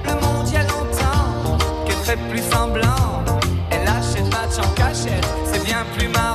[0.03, 3.23] Le a longtemps qu'elle fait plus semblant.
[3.69, 5.25] Elle achète match en cachette,
[5.95, 6.28] plus marrant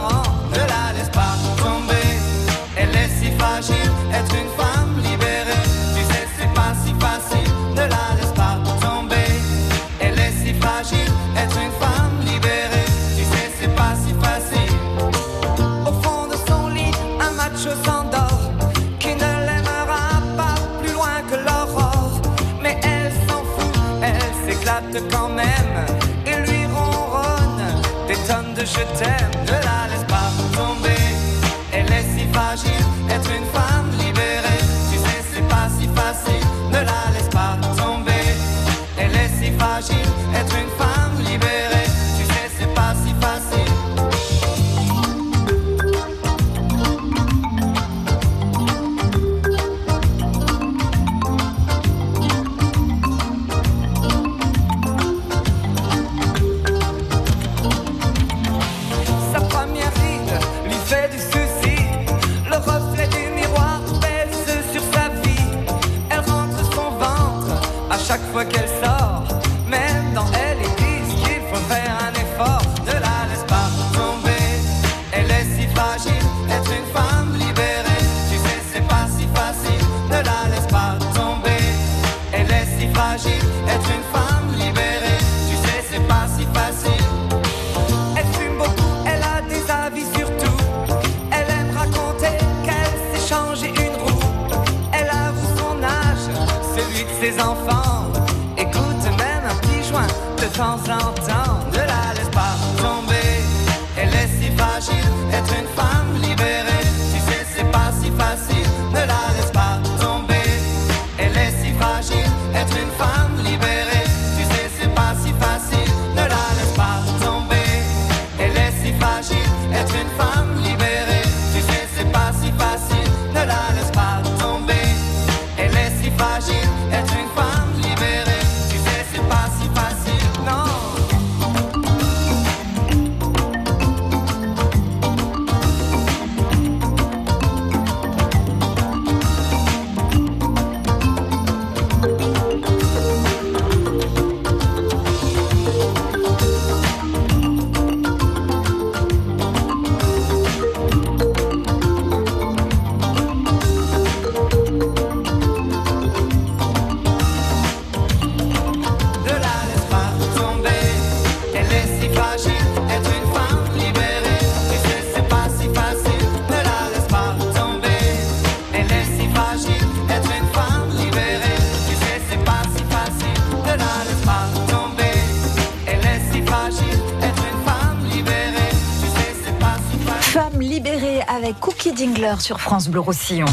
[181.34, 183.46] avec Cookie Dingler sur France Bleu Roussillon.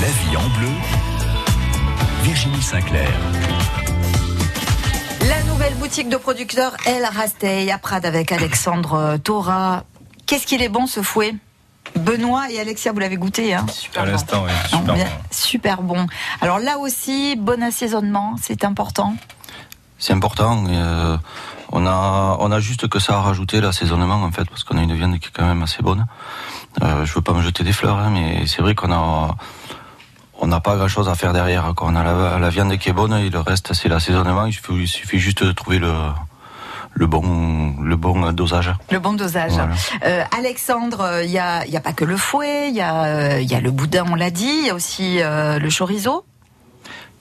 [0.00, 0.68] La vie en bleu.
[2.22, 3.08] Virginie Sinclair.
[5.28, 9.84] La nouvelle boutique de producteurs El Rastey à Prades avec Alexandre Thora.
[10.26, 11.34] Qu'est-ce qu'il est bon ce fouet?
[11.96, 13.64] Benoît et Alexia, vous l'avez goûté, hein?
[13.72, 14.12] Super À bon.
[14.12, 15.10] l'instant, oui, Non, super bien- bon.
[15.30, 16.06] super bon.
[16.40, 19.14] Alors là aussi, bon assaisonnement, c'est important?
[19.98, 20.64] C'est important.
[20.68, 21.16] euh,
[21.72, 24.82] on a on a juste que ça à rajouter l'assaisonnement en fait parce qu'on a
[24.82, 26.06] une viande qui est quand même assez bonne.
[26.82, 29.34] Euh, je veux pas me jeter des fleurs, hein, mais c'est vrai qu'on a
[30.38, 31.72] on n'a pas grand chose à faire derrière.
[31.74, 31.88] Quoi.
[31.90, 34.46] On a la, la viande qui est bonne et le reste c'est l'assaisonnement.
[34.46, 35.92] Il suffit, il suffit juste de trouver le
[36.92, 38.72] le bon le bon dosage.
[38.90, 39.52] Le bon dosage.
[39.52, 39.74] Voilà.
[40.04, 43.54] Euh, Alexandre, il n'y a, y a pas que le fouet, il y, a, y
[43.54, 46.24] a le boudin, on l'a dit, il y a aussi euh, le chorizo.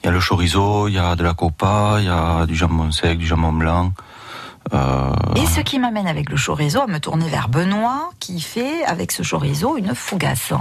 [0.02, 2.56] Il y a le chorizo, il y a de la copa, il y a du
[2.56, 3.92] jambon sec, du jambon blanc.
[4.74, 8.84] Euh, Et ce qui m'amène avec le chorizo à me tourner vers Benoît, qui fait
[8.86, 10.52] avec ce chorizo une fougasse.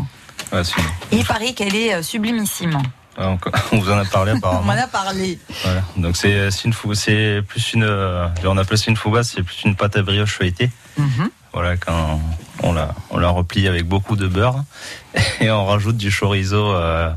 [1.10, 2.76] Et il paraît qu'elle est euh, sublimissime.
[3.18, 3.38] Ouais, on,
[3.72, 4.62] on vous en a parlé On apparemment.
[4.62, 5.38] m'en a parlé.
[5.64, 5.82] Voilà.
[5.96, 9.42] Donc c'est c'est une fou- c'est plus une euh, on appelle ça une fougasse, c'est
[9.42, 10.70] plus une pâte à brioche feuilletée.
[10.98, 11.30] Mhm.
[11.52, 12.20] Voilà quand
[12.62, 14.62] on la on la replie avec beaucoup de beurre
[15.40, 17.10] et on rajoute du chorizo euh,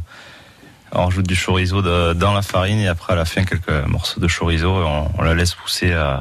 [0.93, 4.19] on rajoute du chorizo de- dans la farine et après à la fin quelques morceaux
[4.21, 6.17] de chorizo et on, on la laisse pousser euh,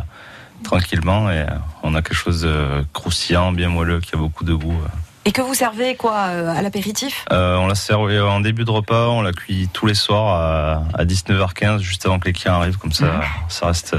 [0.64, 1.46] tranquillement et euh,
[1.82, 4.72] on a quelque chose de croustillant, bien moelleux qui a beaucoup de goût.
[4.72, 4.88] euh.
[5.24, 7.24] Et que vous servez quoi euh, à l'apéritif?
[7.32, 11.00] Euh, on la sert en début de repas, on la cuit tous les soirs à,
[11.00, 13.96] à 19h15, juste avant que les clients arrivent, comme ça, ça reste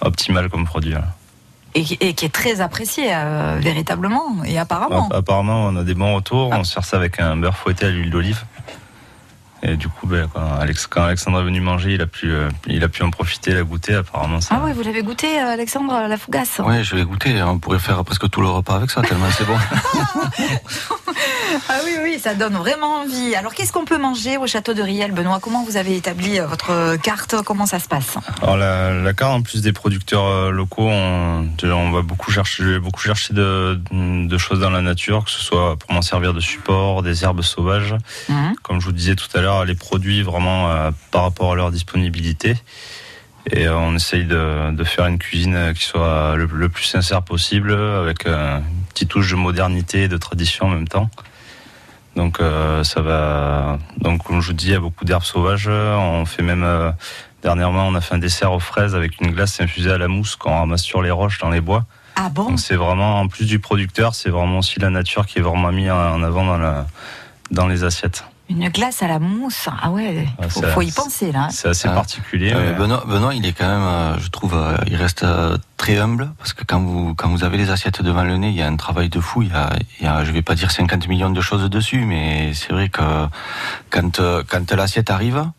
[0.00, 0.94] optimal comme produit.
[1.74, 5.06] et, qui- et qui est très apprécié euh, véritablement et apparemment.
[5.06, 6.50] App- Apparemment, on a des bons retours.
[6.52, 8.44] On sert ça avec un beurre fouetté à l'huile d'olive.
[9.64, 12.48] Et du coup, ben, quand, Alex, quand Alexandre est venu manger, il a pu, euh,
[12.66, 13.94] il a pu en profiter, la goûter.
[13.94, 14.56] Apparemment, ça.
[14.58, 17.40] Ah ouais, vous l'avez goûté, euh, Alexandre, la fougasse Ouais, je l'ai goûté.
[17.44, 19.56] On pourrait faire presque tout le repas avec ça, tellement c'est bon.
[21.68, 23.34] Ah oui, oui, ça donne vraiment envie.
[23.34, 25.38] Alors, qu'est-ce qu'on peut manger au château de Riel, Benoît?
[25.40, 27.36] Comment vous avez établi euh, votre carte?
[27.44, 28.16] Comment ça se passe?
[28.40, 33.34] Alors la, la carte, en plus des producteurs locaux, on, va beaucoup chercher, beaucoup chercher
[33.34, 37.22] de, de choses dans la nature, que ce soit pour m'en servir de support, des
[37.22, 37.94] herbes sauvages.
[38.30, 38.54] Mhm.
[38.62, 41.70] Comme je vous disais tout à l'heure, les produits vraiment euh, par rapport à leur
[41.70, 42.56] disponibilité.
[43.50, 46.84] Et euh, on essaye de, de faire une cuisine euh, qui soit le, le plus
[46.84, 51.10] sincère possible, avec une petite touche de modernité et de tradition en même temps.
[52.14, 52.40] Donc
[52.82, 53.78] ça va.
[53.96, 55.68] Donc comme je vous dis, il y a beaucoup d'herbes sauvages.
[55.68, 56.92] On fait même
[57.42, 60.36] dernièrement, on a fait un dessert aux fraises avec une glace infusée à la mousse
[60.36, 61.86] qu'on ramasse sur les roches dans les bois.
[62.16, 62.50] Ah bon?
[62.50, 65.72] Donc c'est vraiment, en plus du producteur, c'est vraiment aussi la nature qui est vraiment
[65.72, 66.86] mise en avant dans la
[67.50, 68.24] dans les assiettes.
[68.52, 71.48] Une glace à la mousse Ah ouais, Ouais, faut, y penser là.
[71.50, 71.92] C'est assez Ah.
[71.92, 72.52] particulier.
[72.54, 75.56] Euh, mais- Benoît, Benoît, il est quand même, euh, je trouve, euh, il reste euh,
[75.78, 78.54] très humble parce que quand vous quand vous avez les assiettes devant le nez, il
[78.56, 79.42] y a un travail de fou.
[79.42, 82.04] Il y a, il y a je vais pas dire 50 millions de choses dessus,
[82.04, 83.02] mais c'est vrai que
[83.90, 85.50] quand euh, quand l'assiette arrive, euh,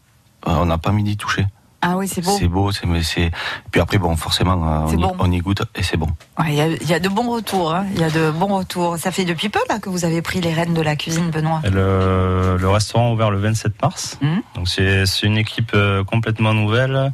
[0.45, 1.45] on n'a pas mis d'y toucher.
[1.85, 2.35] Ah oui, c'est beau.
[2.39, 3.29] C'est beau, c'est mais c'est.
[3.71, 5.15] Puis après, bon, forcément, euh, on, y, bon.
[5.19, 6.07] on y goûte et c'est bon.
[6.39, 7.73] Ouais, Il y, a- il y a de bons retours.
[7.75, 7.85] hein.
[7.93, 8.97] Il y a de bons retours.
[8.97, 11.61] Ça fait depuis peu là que vous avez pris les rênes de la cuisine, Benoît?
[11.69, 14.17] Le, le restaurant a ouvert le 27 mars.
[14.55, 17.11] Donc c'est c'est une équipe euh, complètement nouvelle.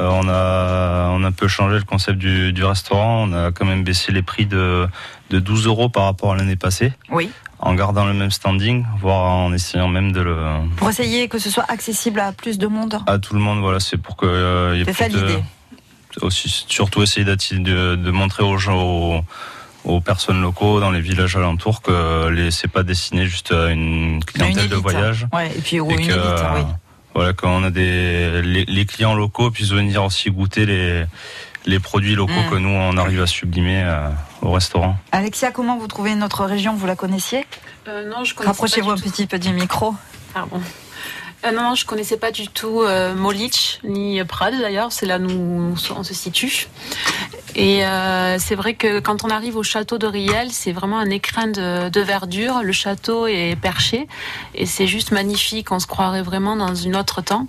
[0.00, 3.24] Euh, on a on a un peu changé le concept du, du restaurant.
[3.28, 4.88] On a quand même baissé les prix de
[5.30, 7.30] de 12 euros par rapport à l'année passée, Oui.
[7.60, 10.36] En gardant le même standing, voire en essayant même de le
[10.76, 13.00] Pour essayer que ce soit accessible à plus de monde.
[13.06, 13.60] à tout le monde.
[13.60, 15.42] Voilà, c'est pour que euh, il y ait C'est ça de- l'idée.
[16.22, 17.34] aussi surtout essayer de,
[17.96, 19.20] de montrer aux gens aux,
[19.84, 24.22] aux personnes locaux dans les villages alentours que les c'est pas destiné juste à une
[24.24, 26.62] clientèle élite, de voyage Ouais, et puis ou et une que, élite, oui.
[27.14, 31.04] voilà quand on a des les, les clients locaux puissent venir aussi goûter les
[31.68, 32.50] les produits locaux Mm.
[32.50, 34.08] que nous on arrive à sublimer euh,
[34.42, 34.96] au restaurant.
[35.12, 36.74] Alexia, comment vous trouvez notre région?
[36.74, 37.46] Vous la connaissiez?
[37.86, 39.10] Euh, non, je connaissais Rapprochez-vous pas un du tout.
[39.10, 39.94] petit peu du micro.
[40.34, 40.60] Pardon.
[41.46, 44.90] Euh, non, non, je connaissais pas du tout euh, Molich ni Prades d'ailleurs.
[44.90, 46.66] C'est là où nous on se situe.
[47.54, 51.10] Et euh, c'est vrai que quand on arrive au château de Riel, c'est vraiment un
[51.10, 52.62] écrin de, de verdure.
[52.64, 54.08] Le château est perché
[54.54, 55.70] et c'est juste magnifique.
[55.70, 57.46] On se croirait vraiment dans une autre temps.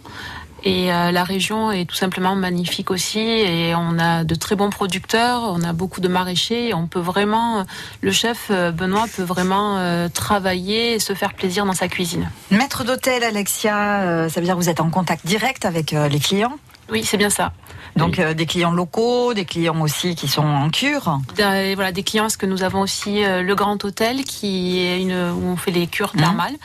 [0.63, 3.19] Et euh, la région est tout simplement magnifique aussi.
[3.19, 6.69] Et on a de très bons producteurs, on a beaucoup de maraîchers.
[6.69, 7.65] Et on peut vraiment,
[8.01, 12.29] le chef euh, Benoît peut vraiment euh, travailler et se faire plaisir dans sa cuisine.
[12.51, 16.07] Maître d'hôtel, Alexia, euh, ça veut dire que vous êtes en contact direct avec euh,
[16.07, 16.57] les clients?
[16.91, 17.51] Oui, c'est bien ça.
[17.95, 21.19] Donc euh, des clients locaux, des clients aussi qui sont en cure.
[21.35, 25.01] Des- voilà, des clients, parce que nous avons aussi euh, le Grand Hôtel qui est
[25.01, 26.21] une, où on fait les cures Mhm.
[26.21, 26.55] thermales.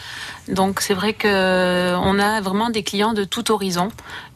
[0.49, 3.89] Donc c'est vrai que euh, on a vraiment des clients de tout horizon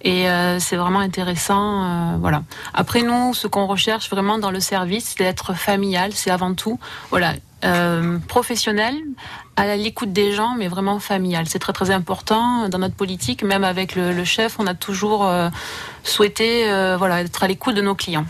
[0.03, 2.16] et euh, c'est vraiment intéressant.
[2.18, 2.43] voilà.
[2.74, 6.78] Après nous, ce qu'on recherche vraiment dans le service, c'est d'être familial, c'est avant tout
[7.11, 7.34] voilà
[7.64, 8.94] euh, professionnel,
[9.56, 11.46] à l'écoute des gens, mais vraiment familial.
[11.48, 13.42] C'est très très important dans notre politique.
[13.42, 15.48] Même avec le, le chef, on a toujours euh,
[16.04, 18.26] souhaité euh, voilà être à l'écoute de nos clients.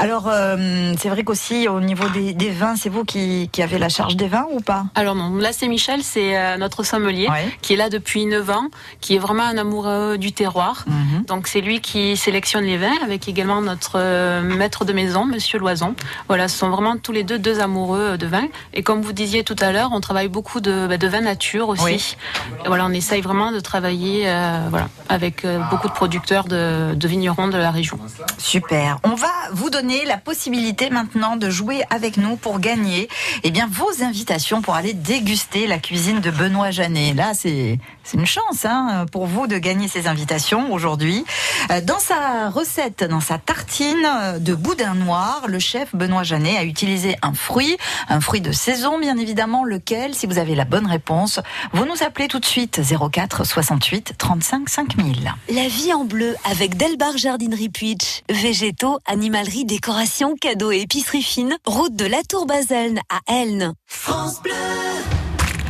[0.00, 3.76] Alors, euh, c'est vrai qu'aussi au niveau des, des vins, c'est vous qui, qui avez
[3.76, 4.86] la charge des vins ou pas?
[4.94, 7.28] Alors non, là c'est Michel, c'est euh, notre sommelier
[7.60, 8.68] qui est là depuis 9 ans,
[9.02, 10.86] qui est vraiment un amoureux du terroir.
[10.86, 11.24] Mhm.
[11.26, 15.58] Donc c'est lui qui sélectionne les vins avec également notre euh, maître de maison, Monsieur
[15.58, 15.94] Loison.
[16.28, 18.44] Voilà, ce sont vraiment tous les deux deux amoureux de vin.
[18.72, 21.68] Et comme vous disiez tout à l'heure, on travaille beaucoup de, bah, de vin nature
[21.68, 21.84] aussi.
[21.84, 22.16] Oui.
[22.64, 27.08] Et voilà, on essaye vraiment de travailler euh, voilà, avec beaucoup de producteurs de, de
[27.08, 27.98] vignerons de la région.
[28.38, 28.98] Super.
[29.04, 33.08] On va vous donner la possibilité maintenant de jouer avec nous pour gagner
[33.42, 37.14] eh bien, vos invitations pour aller déguster la cuisine de Benoît Janet.
[37.14, 37.78] Là, c'est
[38.14, 41.24] une chance hein, pour vous de gagner ces invitations aujourd'hui.
[41.70, 43.38] Euh, Dans sa recette, dans sa
[43.70, 47.76] tartine de boudin noir, le chef Benoît Janet a utilisé un fruit,
[48.08, 51.38] un fruit de saison bien évidemment, lequel, si vous avez la bonne réponse,
[51.72, 55.34] vous nous appelez tout de suite 04 68 35 5000.
[55.54, 58.22] La vie en bleu avec Delbar Jardinerie Puitch.
[58.28, 61.56] Végétaux, animalerie, décoration, cadeaux et épicerie fine.
[61.64, 63.74] Route de la Tour Baselne à Elne.
[63.86, 64.52] France Bleu.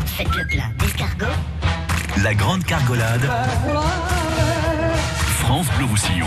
[0.06, 1.26] Faites le plat d'escargot.
[2.22, 3.28] La grande cargolade.
[5.42, 6.26] France Bleu Roussillon.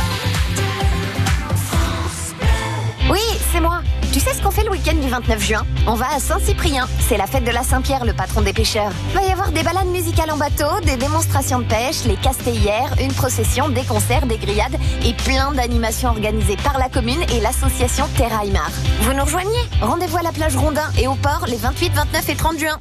[3.61, 3.81] Moi.
[4.11, 5.65] Tu sais ce qu'on fait le week-end du 29 juin?
[5.87, 6.87] On va à Saint-Cyprien.
[7.07, 8.91] C'est la fête de la Saint-Pierre, le patron des pêcheurs.
[9.13, 13.13] Va y avoir des balades musicales en bateau, des démonstrations de pêche, les castellières, une
[13.13, 18.43] procession, des concerts, des grillades et plein d'animations organisées par la commune et l'association Terra
[18.43, 18.69] Aymar.
[19.01, 19.69] Vous nous rejoignez?
[19.81, 22.79] Rendez-vous à la plage Rondin et au port les 28, 29 et 30 juin.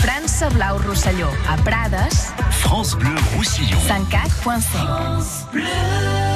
[0.00, 2.12] França Blau Rosselló, a Prades,
[2.50, 3.78] France Bleu Roussillon.
[3.88, 6.33] 104.5.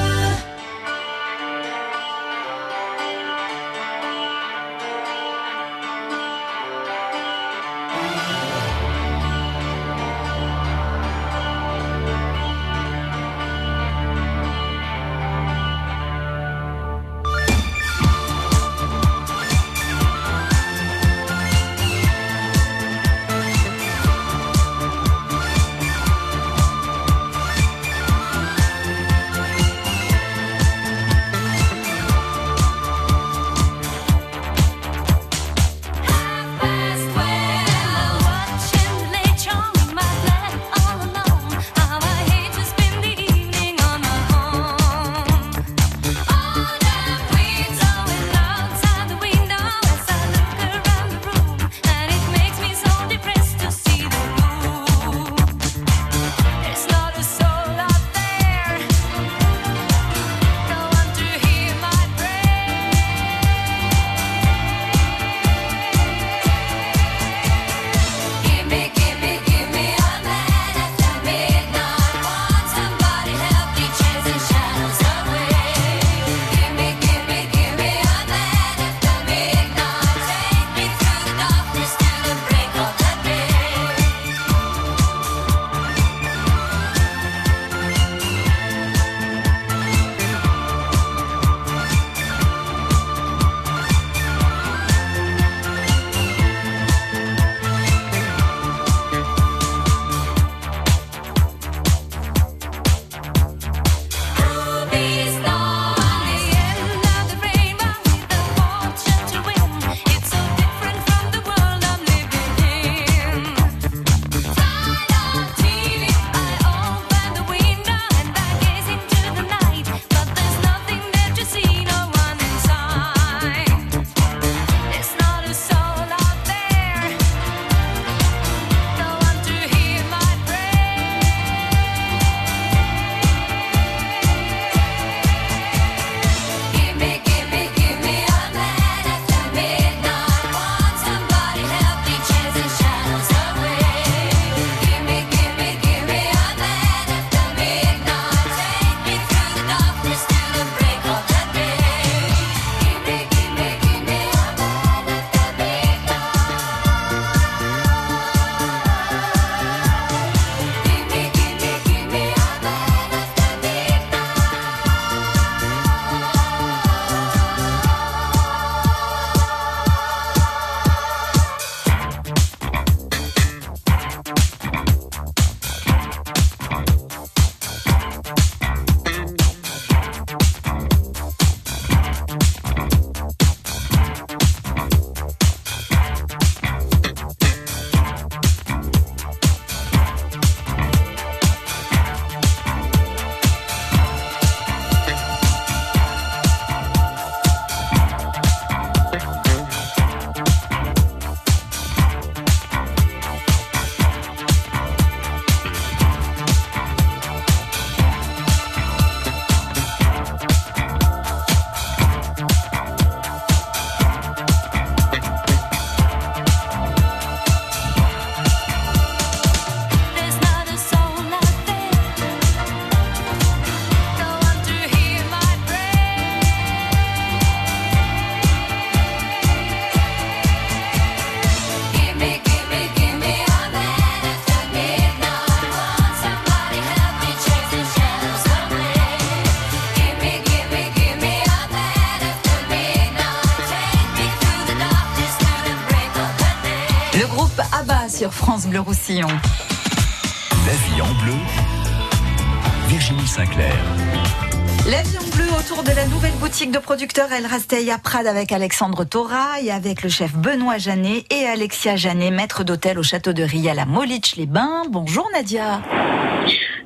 [256.71, 261.25] de producteurs El Rastey à Prades avec Alexandre Tora et avec le chef Benoît Janet
[261.33, 264.85] et Alexia Janet, maître d'hôtel au château de Riel à Molitch-les-Bains.
[264.89, 265.81] Bonjour Nadia.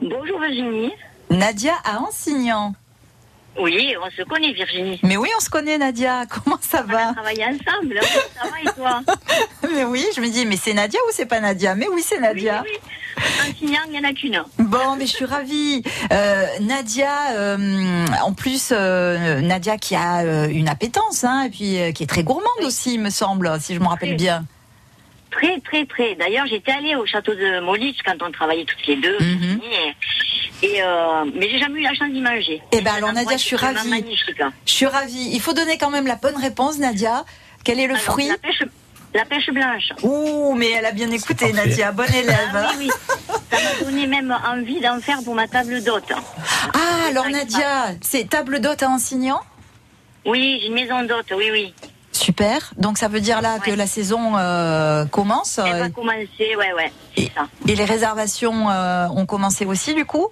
[0.01, 0.93] Bonjour Virginie.
[1.31, 2.75] Nadia à Ansignan.
[3.59, 4.99] Oui, on se connaît Virginie.
[5.03, 6.25] Mais oui, on se connaît Nadia.
[6.45, 8.01] Comment ça On va a travaillé ensemble.
[8.03, 9.01] Ça va et toi
[9.75, 11.75] Mais oui, je me dis, mais c'est Nadia ou c'est pas Nadia?
[11.75, 12.63] Mais oui, c'est Nadia.
[12.65, 12.91] Oui, oui.
[13.41, 14.43] En signant, il n'y en a qu'une.
[14.59, 15.83] Bon, mais je suis ravie.
[16.13, 22.03] Euh, Nadia, euh, en plus, euh, Nadia qui a une appétence, hein, et puis qui
[22.03, 24.17] est très gourmande aussi, il me semble, si je me rappelle Oui.
[24.17, 24.45] bien.
[25.31, 26.15] Très, très, très.
[26.15, 29.19] D'ailleurs, j'étais allée au château de Molitz quand on travaillait toutes les deux.
[29.19, 29.61] Mhm.
[29.63, 29.93] Et,
[30.63, 32.63] et, euh, mais j'ai jamais eu la chance d'y manger.
[32.73, 33.89] Eh ben alors Nadia, je suis ravie.
[33.89, 34.41] magnifique.
[34.41, 34.53] hein.
[34.67, 35.31] Je suis ravie.
[35.33, 37.25] Il faut donner quand même la bonne réponse, Nadia.
[37.65, 38.63] Quel est le Alors, fruit la pêche,
[39.15, 39.91] la pêche blanche.
[40.03, 41.53] Ouh, mais elle a bien écouté.
[41.53, 41.93] Nadia.
[41.93, 42.37] Bonne élève.
[42.55, 42.91] Ah, oui, oui.
[43.51, 46.13] Ça m'a donné même envie d'en faire pour ma table d'hôte.
[46.75, 49.41] Ah, alors Nadia, c'est table d'hôte à Ansignan
[50.25, 51.75] Oui, j'ai une maison d'hôte, oui, oui.
[52.13, 52.73] Super.
[52.77, 55.59] Donc ça veut dire là que la saison euh, commence.
[55.59, 56.93] Elle euh, va commencer, ouais, ouais.
[57.17, 57.31] et,
[57.69, 60.29] et les réservations euh, ont commencé aussi, du coup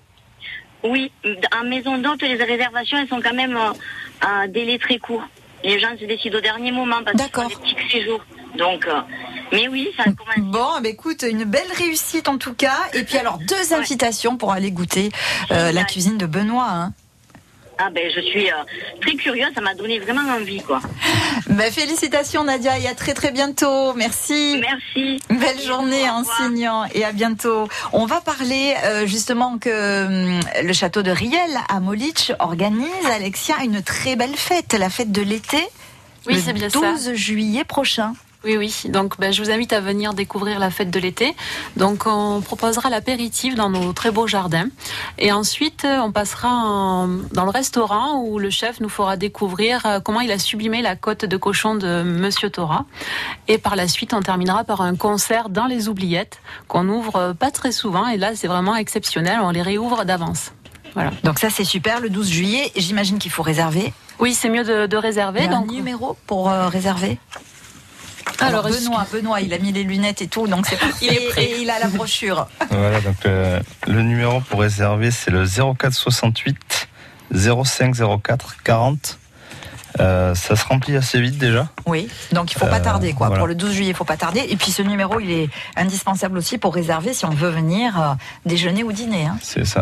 [0.83, 1.12] Oui,
[1.59, 3.72] en maison d'hôte, les réservations, elles sont quand même euh,
[4.20, 5.22] à un délai très court.
[5.62, 8.24] Les gens se décident au dernier moment parce qu'ils font des petits séjours.
[8.57, 9.01] Donc, euh,
[9.53, 10.41] mais oui, ça a commencé.
[10.41, 12.78] Bon, ben, écoute, une belle réussite en tout cas.
[12.95, 15.11] Et puis alors, deux invitations pour aller goûter
[15.51, 16.68] euh, la cuisine de Benoît.
[16.68, 16.93] hein.
[17.83, 18.55] Ah ben, je suis euh,
[19.01, 20.81] très curieuse, ça m'a donné vraiment envie, quoi.
[21.49, 23.95] Ben, félicitations Nadia et à très très bientôt.
[23.95, 24.61] Merci.
[24.61, 25.18] Merci.
[25.31, 27.68] Belle journée en signant et à bientôt.
[27.95, 33.57] On va parler euh, justement que hum, le château de Riel à Molitch organise, Alexia,
[33.64, 35.59] une très belle fête, la fête de l'été.
[36.26, 36.78] Oui, le c'est bien ça.
[36.78, 38.12] 12 juillet prochain.
[38.43, 38.74] Oui, oui.
[38.91, 41.36] Donc, ben, je vous invite à venir découvrir la fête de l'été.
[41.76, 44.68] Donc, on proposera l'apéritif dans nos très beaux jardins.
[45.18, 49.84] Et ensuite, euh, on passera en- dans le restaurant où le chef nous fera découvrir
[49.84, 52.86] euh, comment il a sublimé la côte de cochon de Monsieur Tora.
[53.47, 57.34] Et par la suite, on terminera par un concert dans les oubliettes qu'on ouvre euh,
[57.34, 58.07] pas très souvent.
[58.09, 59.38] Et là, c'est vraiment exceptionnel.
[59.43, 60.53] On les réouvre d'avance.
[60.95, 61.11] Voilà.
[61.24, 62.72] Donc ça c'est super, le 12 juillet.
[62.74, 63.93] J'imagine qu'il faut réserver.
[64.18, 65.41] Oui, c'est mieux de, de réserver.
[65.45, 67.18] Il y a un numéro pour euh, réserver?
[68.41, 71.07] Alors, Alors, Benoît, Benoît, il a mis les lunettes et tout, donc c'est parfait.
[71.07, 71.45] Il est prêt.
[71.45, 72.49] Et il a la brochure.
[72.70, 76.88] Voilà, donc euh, le numéro pour réserver, c'est le 04 68
[77.32, 79.18] 05 04 40.
[79.99, 81.68] Euh, ça se remplit assez vite déjà.
[81.84, 83.26] Oui, donc il faut pas Euh, tarder quoi.
[83.26, 83.41] voilà.
[83.41, 84.47] Pour le 12 juillet, il faut pas tarder.
[84.49, 88.14] Et puis ce numéro, il est indispensable aussi pour réserver si on veut venir euh,
[88.47, 89.26] déjeuner ou dîner.
[89.26, 89.36] hein.
[89.43, 89.80] C'est ça.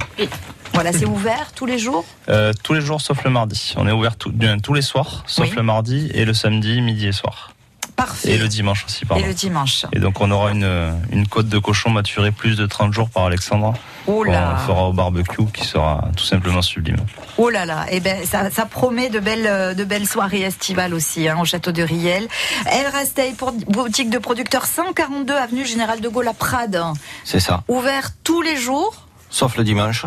[0.73, 2.07] Voilà, c'est ouvert tous les jours?
[2.31, 3.75] Euh, tous les jours sauf le mardi.
[3.77, 4.33] On est ouvert tout-
[4.63, 5.55] tous les soirs, sauf Oui.
[5.57, 7.53] le mardi et le samedi, midi et soir.
[7.99, 8.31] Parfait.
[8.31, 9.25] Et le dimanche aussi, pardon.
[9.25, 9.85] Et le dimanche.
[9.93, 13.25] Et donc on aura une, une côte de cochon maturée plus de 30 jours par
[13.25, 13.75] Alexandra.
[14.07, 14.55] Oh là.
[14.55, 16.99] On fera au barbecue qui sera tout simplement sublime.
[17.39, 21.29] Oh là là, eh ben ça, ça promet de belles de belles soirées estivales aussi
[21.29, 22.29] hein, au château de Riel.
[22.67, 26.81] El Rastey pour boutique de producteurs 142 avenue Général de Gaulle à Prades.
[27.25, 27.65] C'est ça.
[27.67, 30.07] Ouvert tous les jours Sauf le dimanche.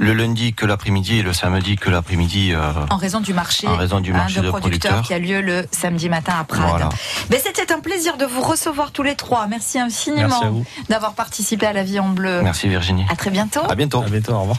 [0.00, 2.52] Le lundi que l'après-midi et le samedi que l'après-midi.
[2.54, 5.02] euh, en raison du marché, En raison du hein, marché de producteurs.
[5.02, 6.68] qui a lieu le samedi matin à Prades.
[6.68, 6.88] Voilà.
[7.30, 9.48] Ben, C'était un plaisir de vous recevoir tous les trois.
[9.48, 12.42] Merci infiniment d'avoir participé à la vie en bleu.
[12.42, 13.06] Merci Virginie.
[13.10, 13.60] À très bientôt.
[13.68, 14.02] À bientôt.
[14.02, 14.58] À bientôt, au revoir.